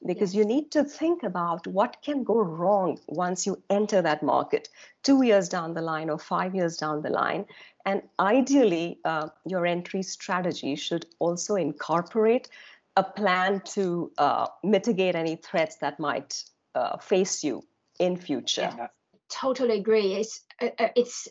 because 0.06 0.36
you 0.36 0.46
need 0.46 0.72
to 0.72 0.84
think 0.84 1.24
about 1.24 1.66
what 1.68 1.98
can 2.02 2.24
go 2.24 2.38
wrong 2.38 3.00
once 3.08 3.46
you 3.46 3.62
enter 3.70 4.02
that 4.02 4.22
market 4.24 4.70
two 5.04 5.24
years 5.24 5.50
down 5.50 5.74
the 5.74 5.82
line 5.82 6.10
or 6.10 6.20
five 6.20 6.54
years 6.56 6.78
down 6.78 7.02
the 7.02 7.10
line 7.10 7.46
and 7.86 8.02
ideally 8.20 9.00
uh, 9.06 9.28
your 9.46 9.66
entry 9.66 10.04
strategy 10.04 10.76
should 10.76 11.06
also 11.20 11.56
incorporate 11.56 12.50
a 12.98 13.04
plan 13.04 13.62
to 13.64 14.12
uh, 14.18 14.48
mitigate 14.64 15.16
any 15.16 15.36
threats 15.36 15.78
that 15.78 16.00
might 16.00 16.44
uh, 16.74 16.98
face 16.98 17.44
you 17.44 17.64
in 18.00 18.18
future. 18.18 18.74
Yeah, 18.76 18.88
totally 19.32 19.78
agree. 19.78 20.16
It's 20.16 20.42
uh, 20.62 20.70
uh, 20.80 20.90
it's 20.96 21.28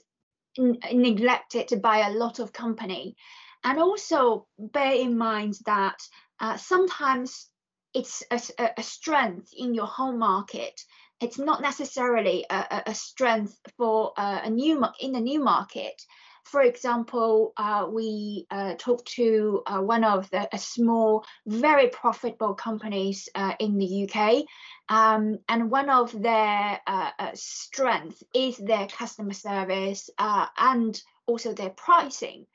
neglected 0.58 1.82
by 1.82 1.98
a 2.06 2.12
lot 2.12 2.38
of 2.38 2.52
company. 2.52 3.16
And 3.64 3.80
also 3.80 4.46
bear 4.58 4.92
in 4.92 5.18
mind 5.18 5.54
that 5.66 5.98
uh, 6.40 6.56
sometimes 6.56 7.48
it's 7.94 8.22
a, 8.30 8.40
a 8.78 8.82
strength 8.82 9.50
in 9.56 9.74
your 9.74 9.86
home 9.86 10.18
market. 10.18 10.80
It's 11.20 11.38
not 11.38 11.62
necessarily 11.62 12.46
a, 12.48 12.82
a 12.86 12.94
strength 12.94 13.58
for 13.76 14.12
uh, 14.16 14.40
a 14.44 14.50
new 14.50 14.84
in 15.00 15.12
the 15.12 15.20
new 15.20 15.42
market. 15.42 16.00
For 16.50 16.62
example, 16.62 17.52
uh, 17.56 17.88
we 17.90 18.46
uh, 18.50 18.74
talked 18.78 19.08
to 19.16 19.62
uh, 19.66 19.80
one 19.80 20.04
of 20.04 20.30
the 20.30 20.48
small, 20.56 21.24
very 21.44 21.88
profitable 21.88 22.54
companies 22.54 23.28
uh, 23.34 23.54
in 23.58 23.78
the 23.78 24.08
UK, 24.08 24.44
um, 24.88 25.38
and 25.48 25.70
one 25.70 25.90
of 25.90 26.12
their 26.22 26.80
uh, 26.86 27.10
strengths 27.34 28.22
is 28.32 28.56
their 28.58 28.86
customer 28.86 29.32
service 29.32 30.08
and 30.18 31.02
also 31.26 31.52
their 31.52 31.70
pricing. 31.70 32.46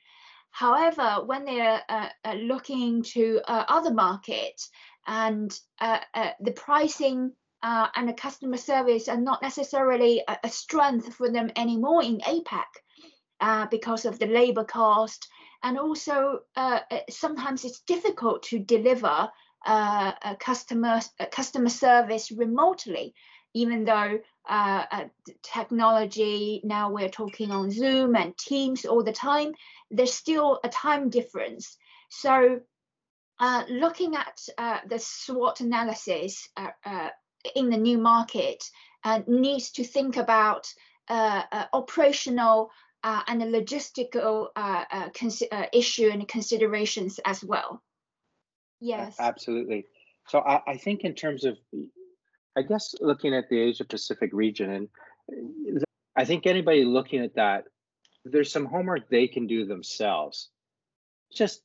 However, 0.52 1.24
when 1.26 1.44
they're 1.44 1.82
looking 2.36 3.04
to 3.04 3.42
other 3.46 3.94
markets, 3.94 4.70
and 5.06 5.58
uh, 5.80 6.00
uh, 6.14 6.32
the 6.40 6.52
pricing 6.52 7.34
uh, 7.64 7.88
and 7.96 8.08
the 8.08 8.14
customer 8.14 8.58
service 8.58 9.08
are 9.08 9.20
not 9.20 9.42
necessarily 9.42 10.24
a, 10.28 10.38
a 10.44 10.50
strength 10.50 11.14
for 11.14 11.30
them 11.30 11.52
anymore 11.56 12.04
in 12.04 12.20
APAC 12.20 12.66
uh, 13.42 13.68
because 13.70 14.06
of 14.06 14.20
the 14.20 14.28
labor 14.28 14.64
cost. 14.64 15.28
And 15.64 15.78
also, 15.78 16.40
uh, 16.56 16.80
uh, 16.90 17.00
sometimes 17.10 17.66
it's 17.66 17.82
difficult 17.82 18.44
to 18.44 18.60
deliver 18.60 19.30
a 19.66 20.36
customer, 20.40 21.02
a 21.20 21.28
customer 21.28 21.70
service 21.70 22.32
remotely, 22.32 23.14
even 23.54 23.84
though 23.86 24.20
technology, 25.44 26.62
now 26.64 26.92
we're 26.92 27.10
talking 27.10 27.52
on 27.52 27.70
Zoom 27.70 28.16
and 28.16 28.36
Teams 28.38 28.86
all 28.86 29.04
the 29.04 29.12
time, 29.12 29.54
there's 29.92 30.14
still 30.14 30.60
a 30.64 30.70
time 30.70 31.10
difference. 31.10 31.78
So 32.10 32.62
uh, 33.42 33.64
looking 33.70 34.16
at 34.16 34.40
uh, 34.58 34.80
the 34.88 35.00
SWOT 35.00 35.62
analysis 35.62 36.48
uh, 36.56 36.68
uh 36.86 37.10
in 37.56 37.72
the 37.72 37.78
new 37.78 37.98
market 37.98 38.64
uh, 39.04 39.22
needs 39.26 39.72
to 39.72 39.84
think 39.84 40.16
about 40.16 40.72
operational 41.74 42.70
Uh, 43.04 43.22
and 43.28 43.42
a 43.42 43.48
logistical 43.48 44.50
uh, 44.56 44.86
uh, 44.92 45.66
issue 45.74 46.10
and 46.10 46.28
considerations 46.28 47.20
as 47.26 47.44
well. 47.44 47.82
Yes. 48.80 49.16
Absolutely. 49.20 49.86
So 50.28 50.40
I, 50.40 50.62
I 50.68 50.78
think 50.78 51.04
in 51.04 51.16
terms 51.16 51.46
of, 51.46 51.58
I 52.56 52.62
guess 52.62 52.94
looking 53.02 53.34
at 53.34 53.50
the 53.50 53.60
Asia 53.60 53.86
Pacific 53.86 54.30
region, 54.34 54.88
and 55.28 55.84
I 56.16 56.26
think 56.26 56.46
anybody 56.46 56.84
looking 56.84 57.24
at 57.24 57.36
that, 57.36 57.66
there's 58.24 58.52
some 58.52 58.66
homework 58.66 59.10
they 59.10 59.28
can 59.28 59.48
do 59.48 59.66
themselves. 59.66 60.50
Just 61.34 61.62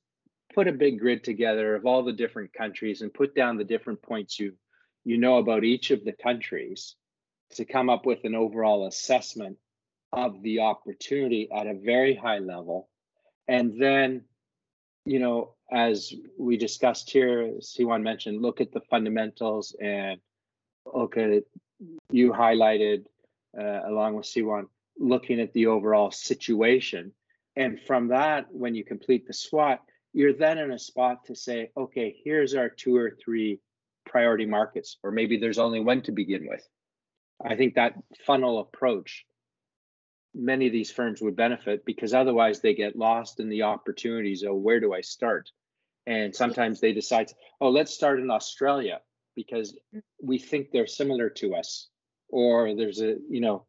put 0.55 0.69
a 0.69 0.73
big 0.73 0.99
grid 0.99 1.23
together 1.23 1.75
of 1.75 1.85
all 1.85 2.03
the 2.03 2.13
different 2.13 2.53
countries 2.53 3.03
and 3.03 3.13
put 3.13 3.35
down 3.35 3.57
the 3.57 3.65
different 3.65 4.01
points 4.03 4.39
you 4.39 4.55
you 5.05 5.19
know 5.19 5.39
about 5.39 5.65
each 5.65 5.91
of 5.91 6.05
the 6.05 6.13
countries 6.13 6.97
to 7.55 7.65
come 7.65 7.91
up 7.91 8.07
with 8.07 8.25
an 8.25 8.35
overall 8.35 8.87
assessment 8.87 9.59
of 10.13 10.43
the 10.43 10.61
opportunity 10.61 11.49
at 11.55 11.67
a 11.67 11.75
very 11.75 12.15
high 12.15 12.39
level 12.39 12.89
and 13.49 13.81
then 13.81 14.23
you 15.05 15.19
know 15.19 15.55
as 15.73 16.13
we 16.39 16.57
discussed 16.57 17.11
here 17.11 17.53
siwan 17.61 18.03
mentioned 18.03 18.41
look 18.41 18.61
at 18.61 18.73
the 18.73 18.81
fundamentals 18.91 19.75
and 19.81 20.21
look 20.95 21.17
at 21.17 21.43
you 22.11 22.33
highlighted 22.33 23.05
uh, 23.59 23.81
along 23.87 24.15
with 24.15 24.27
siwan 24.27 24.65
looking 24.99 25.41
at 25.41 25.53
the 25.53 25.67
overall 25.67 26.11
situation 26.11 27.13
and 27.57 27.81
from 27.81 28.09
that 28.09 28.47
when 28.51 28.75
you 28.75 28.85
complete 28.85 29.27
the 29.27 29.35
swot 29.35 29.81
you're 30.17 30.33
then 30.33 30.57
in 30.57 30.71
a 30.71 30.79
spot 30.79 31.27
to 31.27 31.37
say, 31.37 31.71
okay, 31.77 32.17
here's 32.25 32.55
our 32.55 32.71
two 32.71 32.97
or 32.97 33.11
three 33.23 33.61
priority 34.07 34.47
markets, 34.47 34.97
or 35.03 35.11
maybe 35.11 35.37
there's 35.37 35.59
only 35.59 35.79
one 35.79 36.01
to 36.01 36.11
begin 36.11 36.49
with. 36.49 36.67
I 37.45 37.55
think 37.55 37.75
that 37.75 37.93
funnel 38.27 38.61
approach, 38.61 39.27
many 40.37 40.67
of 40.67 40.73
these 40.73 40.91
firms 40.91 41.23
would 41.23 41.35
benefit 41.35 41.85
because 41.85 42.13
otherwise 42.13 42.61
they 42.61 42.75
get 42.75 42.97
lost 42.97 43.41
in 43.41 43.49
the 43.49 43.63
opportunities 43.63 44.43
of 44.43 44.57
where 44.57 44.81
do 44.81 44.93
I 44.93 45.01
start? 45.01 45.51
And 46.07 46.35
sometimes 46.35 46.81
they 46.81 46.93
decide, 46.93 47.33
oh, 47.61 47.71
let's 47.71 47.93
start 47.93 48.21
in 48.21 48.31
Australia 48.31 49.01
because 49.35 49.77
we 50.23 50.39
think 50.39 50.71
they're 50.71 50.87
similar 50.87 51.31
to 51.31 51.55
us, 51.55 51.89
or 52.29 52.75
there's 52.77 53.01
a, 53.01 53.17
you 53.29 53.41
know, 53.41 53.67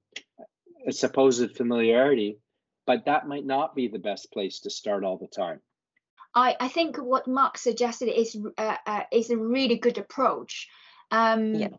a 0.87 0.91
supposed 0.91 1.55
familiarity, 1.55 2.39
but 2.85 3.05
that 3.05 3.27
might 3.27 3.45
not 3.45 3.75
be 3.75 3.87
the 3.87 3.99
best 3.99 4.31
place 4.31 4.59
to 4.61 4.69
start 4.69 5.03
all 5.03 5.17
the 5.17 5.27
time. 5.27 5.59
I, 6.35 6.55
I 6.59 6.67
think 6.67 6.97
what 6.97 7.27
Mark 7.27 7.57
suggested 7.57 8.07
is 8.07 8.37
uh, 8.57 8.75
uh, 8.85 9.03
is 9.11 9.31
a 9.31 9.37
really 9.37 9.77
good 9.77 9.97
approach. 9.97 10.67
Um, 11.09 11.55
yeah. 11.55 11.69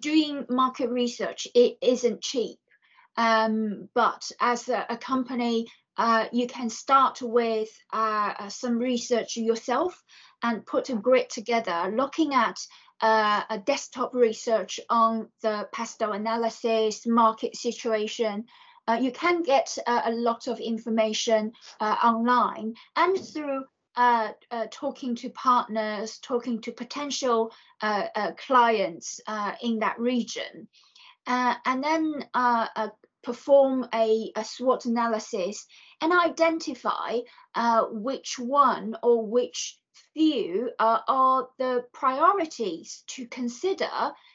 Doing 0.00 0.46
market 0.48 0.90
research 0.90 1.46
it 1.54 1.76
isn't 1.80 2.22
cheap, 2.22 2.58
um, 3.16 3.88
but 3.94 4.30
as 4.40 4.68
a, 4.68 4.86
a 4.88 4.96
company, 4.96 5.66
uh, 5.96 6.26
you 6.32 6.46
can 6.46 6.70
start 6.70 7.20
with 7.20 7.68
uh, 7.92 8.32
uh 8.38 8.48
some 8.48 8.78
research 8.78 9.36
yourself 9.36 10.02
and 10.42 10.66
put 10.66 10.88
a 10.88 10.96
grid 10.96 11.28
together, 11.30 11.92
looking 11.94 12.34
at 12.34 12.56
uh, 13.02 13.42
a 13.50 13.58
desktop 13.58 14.14
research 14.14 14.78
on 14.88 15.28
the 15.42 15.68
PESTEL 15.72 16.12
analysis, 16.12 17.06
market 17.06 17.56
situation, 17.56 18.44
uh, 18.88 18.98
you 19.00 19.12
can 19.12 19.42
get 19.42 19.76
a 19.86 20.10
lot 20.10 20.48
of 20.48 20.58
information 20.58 21.52
uh, 21.80 21.96
online 22.02 22.74
and 22.96 23.16
through 23.16 23.64
talking 24.70 25.14
to 25.14 25.30
partners, 25.30 26.18
talking 26.18 26.60
to 26.60 26.72
potential 26.72 27.52
clients 28.38 29.20
in 29.62 29.78
that 29.78 29.98
region. 29.98 30.68
And 31.26 31.84
then 31.84 32.24
perform 33.22 33.86
a, 33.94 34.32
a, 34.34 34.44
SWOT 34.44 34.84
analysis 34.84 35.64
and 36.00 36.12
identify 36.12 37.18
which 37.90 38.38
one 38.38 38.96
or 39.02 39.24
which 39.26 39.78
few 40.14 40.70
uh, 40.78 41.00
are 41.08 41.48
the 41.58 41.84
priorities 41.92 43.04
to 43.06 43.26
consider, 43.26 43.88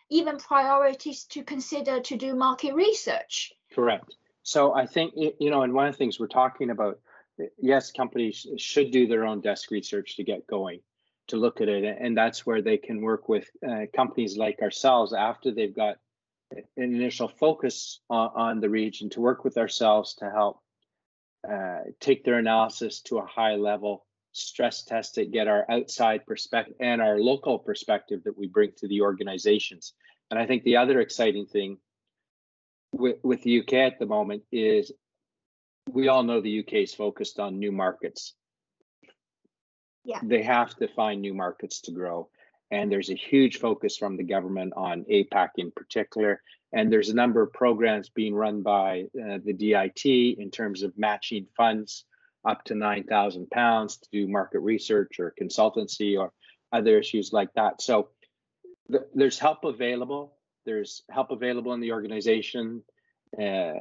even 0.09 0.37
priorities 0.37 1.25
to 1.25 1.43
consider 1.43 1.99
to 2.01 2.17
do 2.17 2.35
market 2.35 2.73
research. 2.73 3.51
Correct. 3.73 4.15
So 4.43 4.73
I 4.73 4.85
think, 4.85 5.13
you 5.15 5.49
know, 5.49 5.63
and 5.63 5.73
one 5.73 5.87
of 5.87 5.93
the 5.93 5.97
things 5.97 6.19
we're 6.19 6.27
talking 6.27 6.69
about, 6.69 6.99
yes, 7.57 7.91
companies 7.91 8.47
should 8.57 8.91
do 8.91 9.07
their 9.07 9.25
own 9.25 9.41
desk 9.41 9.71
research 9.71 10.15
to 10.15 10.23
get 10.23 10.47
going, 10.47 10.79
to 11.27 11.37
look 11.37 11.61
at 11.61 11.67
it. 11.67 11.97
And 11.99 12.17
that's 12.17 12.45
where 12.45 12.61
they 12.61 12.77
can 12.77 13.01
work 13.01 13.27
with 13.27 13.49
uh, 13.67 13.85
companies 13.95 14.37
like 14.37 14.61
ourselves 14.61 15.13
after 15.13 15.51
they've 15.51 15.75
got 15.75 15.97
an 16.51 16.63
initial 16.77 17.27
focus 17.27 17.99
on, 18.09 18.31
on 18.35 18.59
the 18.59 18.69
region 18.69 19.09
to 19.11 19.21
work 19.21 19.43
with 19.43 19.57
ourselves 19.57 20.15
to 20.15 20.29
help 20.29 20.59
uh, 21.49 21.79
take 21.99 22.23
their 22.23 22.37
analysis 22.37 23.01
to 23.01 23.17
a 23.17 23.25
high 23.25 23.55
level, 23.55 24.05
stress 24.31 24.83
test 24.83 25.17
it, 25.17 25.31
get 25.31 25.47
our 25.47 25.65
outside 25.69 26.25
perspective 26.25 26.75
and 26.79 27.01
our 27.01 27.19
local 27.19 27.59
perspective 27.59 28.23
that 28.23 28.37
we 28.37 28.47
bring 28.47 28.71
to 28.77 28.87
the 28.87 29.01
organizations. 29.01 29.93
And 30.29 30.39
I 30.39 30.45
think 30.45 30.63
the 30.63 30.77
other 30.77 30.99
exciting 30.99 31.45
thing 31.45 31.77
with, 32.91 33.17
with 33.23 33.41
the 33.43 33.59
UK 33.59 33.73
at 33.73 33.99
the 33.99 34.05
moment 34.05 34.43
is 34.51 34.91
we 35.89 36.07
all 36.07 36.23
know 36.23 36.41
the 36.41 36.59
UK 36.59 36.73
is 36.73 36.93
focused 36.93 37.39
on 37.39 37.59
new 37.59 37.71
markets. 37.71 38.33
Yeah. 40.03 40.19
They 40.23 40.43
have 40.43 40.75
to 40.77 40.87
find 40.87 41.21
new 41.21 41.33
markets 41.33 41.81
to 41.81 41.91
grow. 41.91 42.29
And 42.71 42.91
there's 42.91 43.09
a 43.09 43.15
huge 43.15 43.57
focus 43.59 43.97
from 43.97 44.17
the 44.17 44.23
government 44.23 44.73
on 44.75 45.05
APAC 45.05 45.49
in 45.57 45.71
particular. 45.71 46.41
And 46.73 46.91
there's 46.91 47.09
a 47.09 47.15
number 47.15 47.41
of 47.41 47.53
programs 47.53 48.09
being 48.09 48.35
run 48.35 48.61
by 48.61 49.05
uh, 49.15 49.39
the 49.43 49.53
DIT 49.53 50.05
in 50.05 50.51
terms 50.51 50.83
of 50.83 50.97
matching 50.97 51.47
funds 51.55 52.05
up 52.45 52.63
to 52.65 52.73
£9,000 52.73 54.01
to 54.01 54.09
do 54.11 54.27
market 54.27 54.59
research 54.59 55.19
or 55.19 55.33
consultancy 55.41 56.19
or 56.19 56.33
other 56.73 56.99
issues 56.99 57.31
like 57.31 57.53
that. 57.53 57.81
So 57.81 58.09
th- 58.91 59.03
there's 59.13 59.39
help 59.39 59.63
available 59.63 60.37
there's 60.67 61.01
help 61.09 61.31
available 61.31 61.73
in 61.73 61.79
the 61.79 61.93
organization. 61.93 62.83
Uh, 63.41 63.79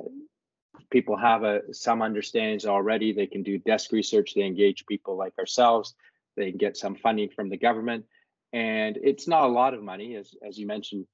people 0.88 1.16
have 1.16 1.42
a, 1.42 1.75
some 1.75 2.01
understandings 2.01 2.64
already. 2.64 3.12
They 3.12 3.27
can 3.27 3.42
do 3.42 3.59
desk 3.59 3.92
research. 3.92 4.35
They 4.35 4.42
engage 4.42 4.87
people 4.87 5.16
like 5.16 5.37
ourselves. 5.38 5.94
They 6.37 6.51
can 6.51 6.59
get 6.59 6.77
some 6.77 6.94
funding 6.94 7.31
from 7.31 7.51
the 7.51 7.57
government. 7.57 8.05
And 8.53 8.99
it's 9.03 9.29
not 9.29 9.45
a 9.45 9.53
lot 9.53 9.75
of 9.75 9.83
money, 9.83 10.17
as, 10.17 10.35
as 10.47 10.59
you 10.59 10.67
mentioned. 10.67 11.07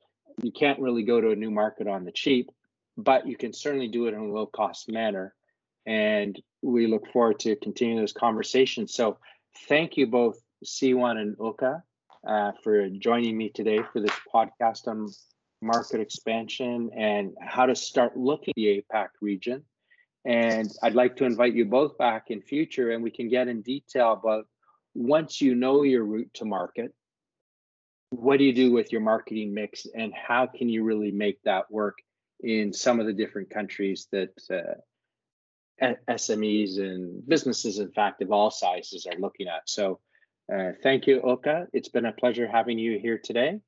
You 0.43 0.53
can't 0.53 0.81
really 0.81 1.03
go 1.03 1.21
to 1.21 1.31
a 1.31 1.37
new 1.37 1.51
market 1.51 1.87
on 1.87 2.05
the 2.05 2.13
cheap, 2.13 2.51
but 2.97 3.27
you 3.27 3.37
can 3.37 3.53
certainly 3.53 3.89
do 3.89 4.07
it 4.07 4.15
in 4.15 4.21
a 4.21 4.33
low 4.33 4.47
cost 4.47 4.91
manner. 4.91 5.35
And 5.87 6.41
we 6.63 6.87
look 6.87 7.11
forward 7.13 7.41
to 7.41 7.57
continuing 7.57 8.01
this 8.01 8.13
conversation. 8.13 8.87
So 8.87 9.19
thank 9.69 9.97
you 9.97 10.07
both, 10.07 10.39
Siwan 10.65 11.17
and 11.19 11.37
Oka, 11.41 11.83
uh, 12.27 12.53
for 12.63 12.89
joining 12.89 13.37
me 13.37 13.51
today 13.51 13.81
for 13.93 14.01
this 14.01 14.15
podcast 14.33 14.87
on 14.87 15.09
market 15.61 16.01
expansion 16.01 16.91
and 16.97 17.35
how 17.41 17.67
to 17.67 17.75
start 17.75 18.17
looking 18.17 18.53
at 18.53 18.57
the 18.57 18.85
APAC 18.93 19.09
region. 19.21 19.63
And 20.25 20.71
I'd 20.83 20.95
like 20.95 21.17
to 21.17 21.25
invite 21.25 21.55
you 21.55 21.65
both 21.65 21.99
back 21.99 22.31
in 22.31 22.43
future 22.43 22.91
and 22.91 23.03
we 23.03 23.11
can 23.11 23.29
get 23.29 23.49
in 23.49 23.63
detail 23.63 24.13
about 24.13 24.47
once 24.95 25.41
you 25.41 25.55
know 25.55 25.83
your 25.83 26.05
route 26.05 26.31
to 26.35 26.45
market, 26.45 26.93
what 28.13 28.39
do 28.39 28.45
you 28.45 28.53
do 28.53 28.71
with 28.73 28.93
your 28.93 29.01
marketing 29.01 29.55
mix 29.55 29.87
and 29.95 30.13
how 30.13 30.47
can 30.47 30.69
you 30.69 30.85
really 30.85 31.11
make 31.11 31.43
that 31.45 31.71
work 31.71 31.99
in 32.41 32.73
some 32.73 33.01
of 33.01 33.07
the 33.07 33.13
different 33.13 33.49
countries 33.49 34.09
that 34.13 34.31
uh, 34.51 35.95
SMEs 36.09 36.79
and 36.79 37.27
businesses, 37.27 37.79
in 37.79 37.91
fact, 37.91 38.21
of 38.21 38.31
all 38.31 38.51
sizes 38.51 39.07
are 39.07 39.19
looking 39.19 39.49
at. 39.49 39.63
So 39.69 40.01
uh, 40.53 40.73
thank 40.83 41.07
you, 41.07 41.23
Oka. 41.23 41.69
It's 41.73 41.89
been 41.89 42.05
a 42.05 42.13
pleasure 42.13 42.47
having 42.47 42.79
you 42.79 42.99
here 42.99 43.19
today. 43.19 43.61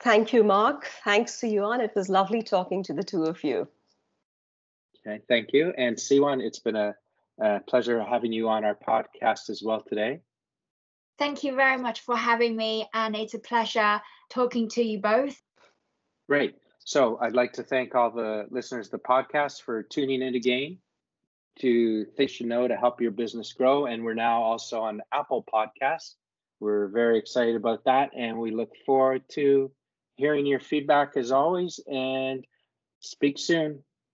Thank 0.00 0.32
you, 0.32 0.44
Mark. 0.44 0.88
Thanks, 1.04 1.40
Siwan. 1.40 1.80
It 1.80 1.92
was 1.96 2.08
lovely 2.08 2.42
talking 2.42 2.84
to 2.84 2.92
the 2.92 3.02
two 3.02 3.24
of 3.24 3.42
you. 3.42 3.66
Okay, 5.04 5.20
thank 5.28 5.52
you. 5.52 5.72
And 5.76 5.96
Siwan, 5.96 6.40
it's 6.40 6.60
been 6.60 6.76
a, 6.76 6.94
a 7.40 7.60
pleasure 7.60 8.00
having 8.00 8.32
you 8.32 8.48
on 8.48 8.64
our 8.64 8.76
podcast 8.76 9.50
as 9.50 9.62
well 9.64 9.82
today. 9.82 10.20
Thank 11.18 11.44
you 11.44 11.54
very 11.54 11.78
much 11.78 12.00
for 12.00 12.16
having 12.16 12.56
me, 12.56 12.88
and 12.92 13.16
it's 13.16 13.34
a 13.34 13.38
pleasure 13.38 14.00
talking 14.28 14.68
to 14.70 14.82
you 14.82 15.00
both. 15.00 15.40
Great. 16.28 16.56
So 16.80 17.18
I'd 17.20 17.34
like 17.34 17.52
to 17.54 17.62
thank 17.62 17.94
all 17.94 18.10
the 18.10 18.46
listeners 18.50 18.88
of 18.88 18.92
the 18.92 18.98
podcast 18.98 19.62
for 19.62 19.82
tuning 19.82 20.22
in 20.22 20.34
again 20.34 20.78
to 21.60 22.04
Things 22.16 22.38
You 22.38 22.46
Know 22.46 22.68
to 22.68 22.76
help 22.76 23.00
your 23.00 23.10
business 23.10 23.52
grow. 23.52 23.86
And 23.86 24.04
we're 24.04 24.14
now 24.14 24.42
also 24.42 24.80
on 24.80 25.00
Apple 25.12 25.44
Podcasts. 25.52 26.14
We're 26.60 26.88
very 26.88 27.18
excited 27.18 27.56
about 27.56 27.84
that, 27.84 28.10
and 28.16 28.38
we 28.38 28.50
look 28.50 28.72
forward 28.84 29.22
to 29.30 29.70
hearing 30.16 30.46
your 30.46 30.60
feedback 30.60 31.16
as 31.16 31.30
always 31.32 31.80
and 31.90 32.46
speak 33.00 33.38
soon. 33.38 33.82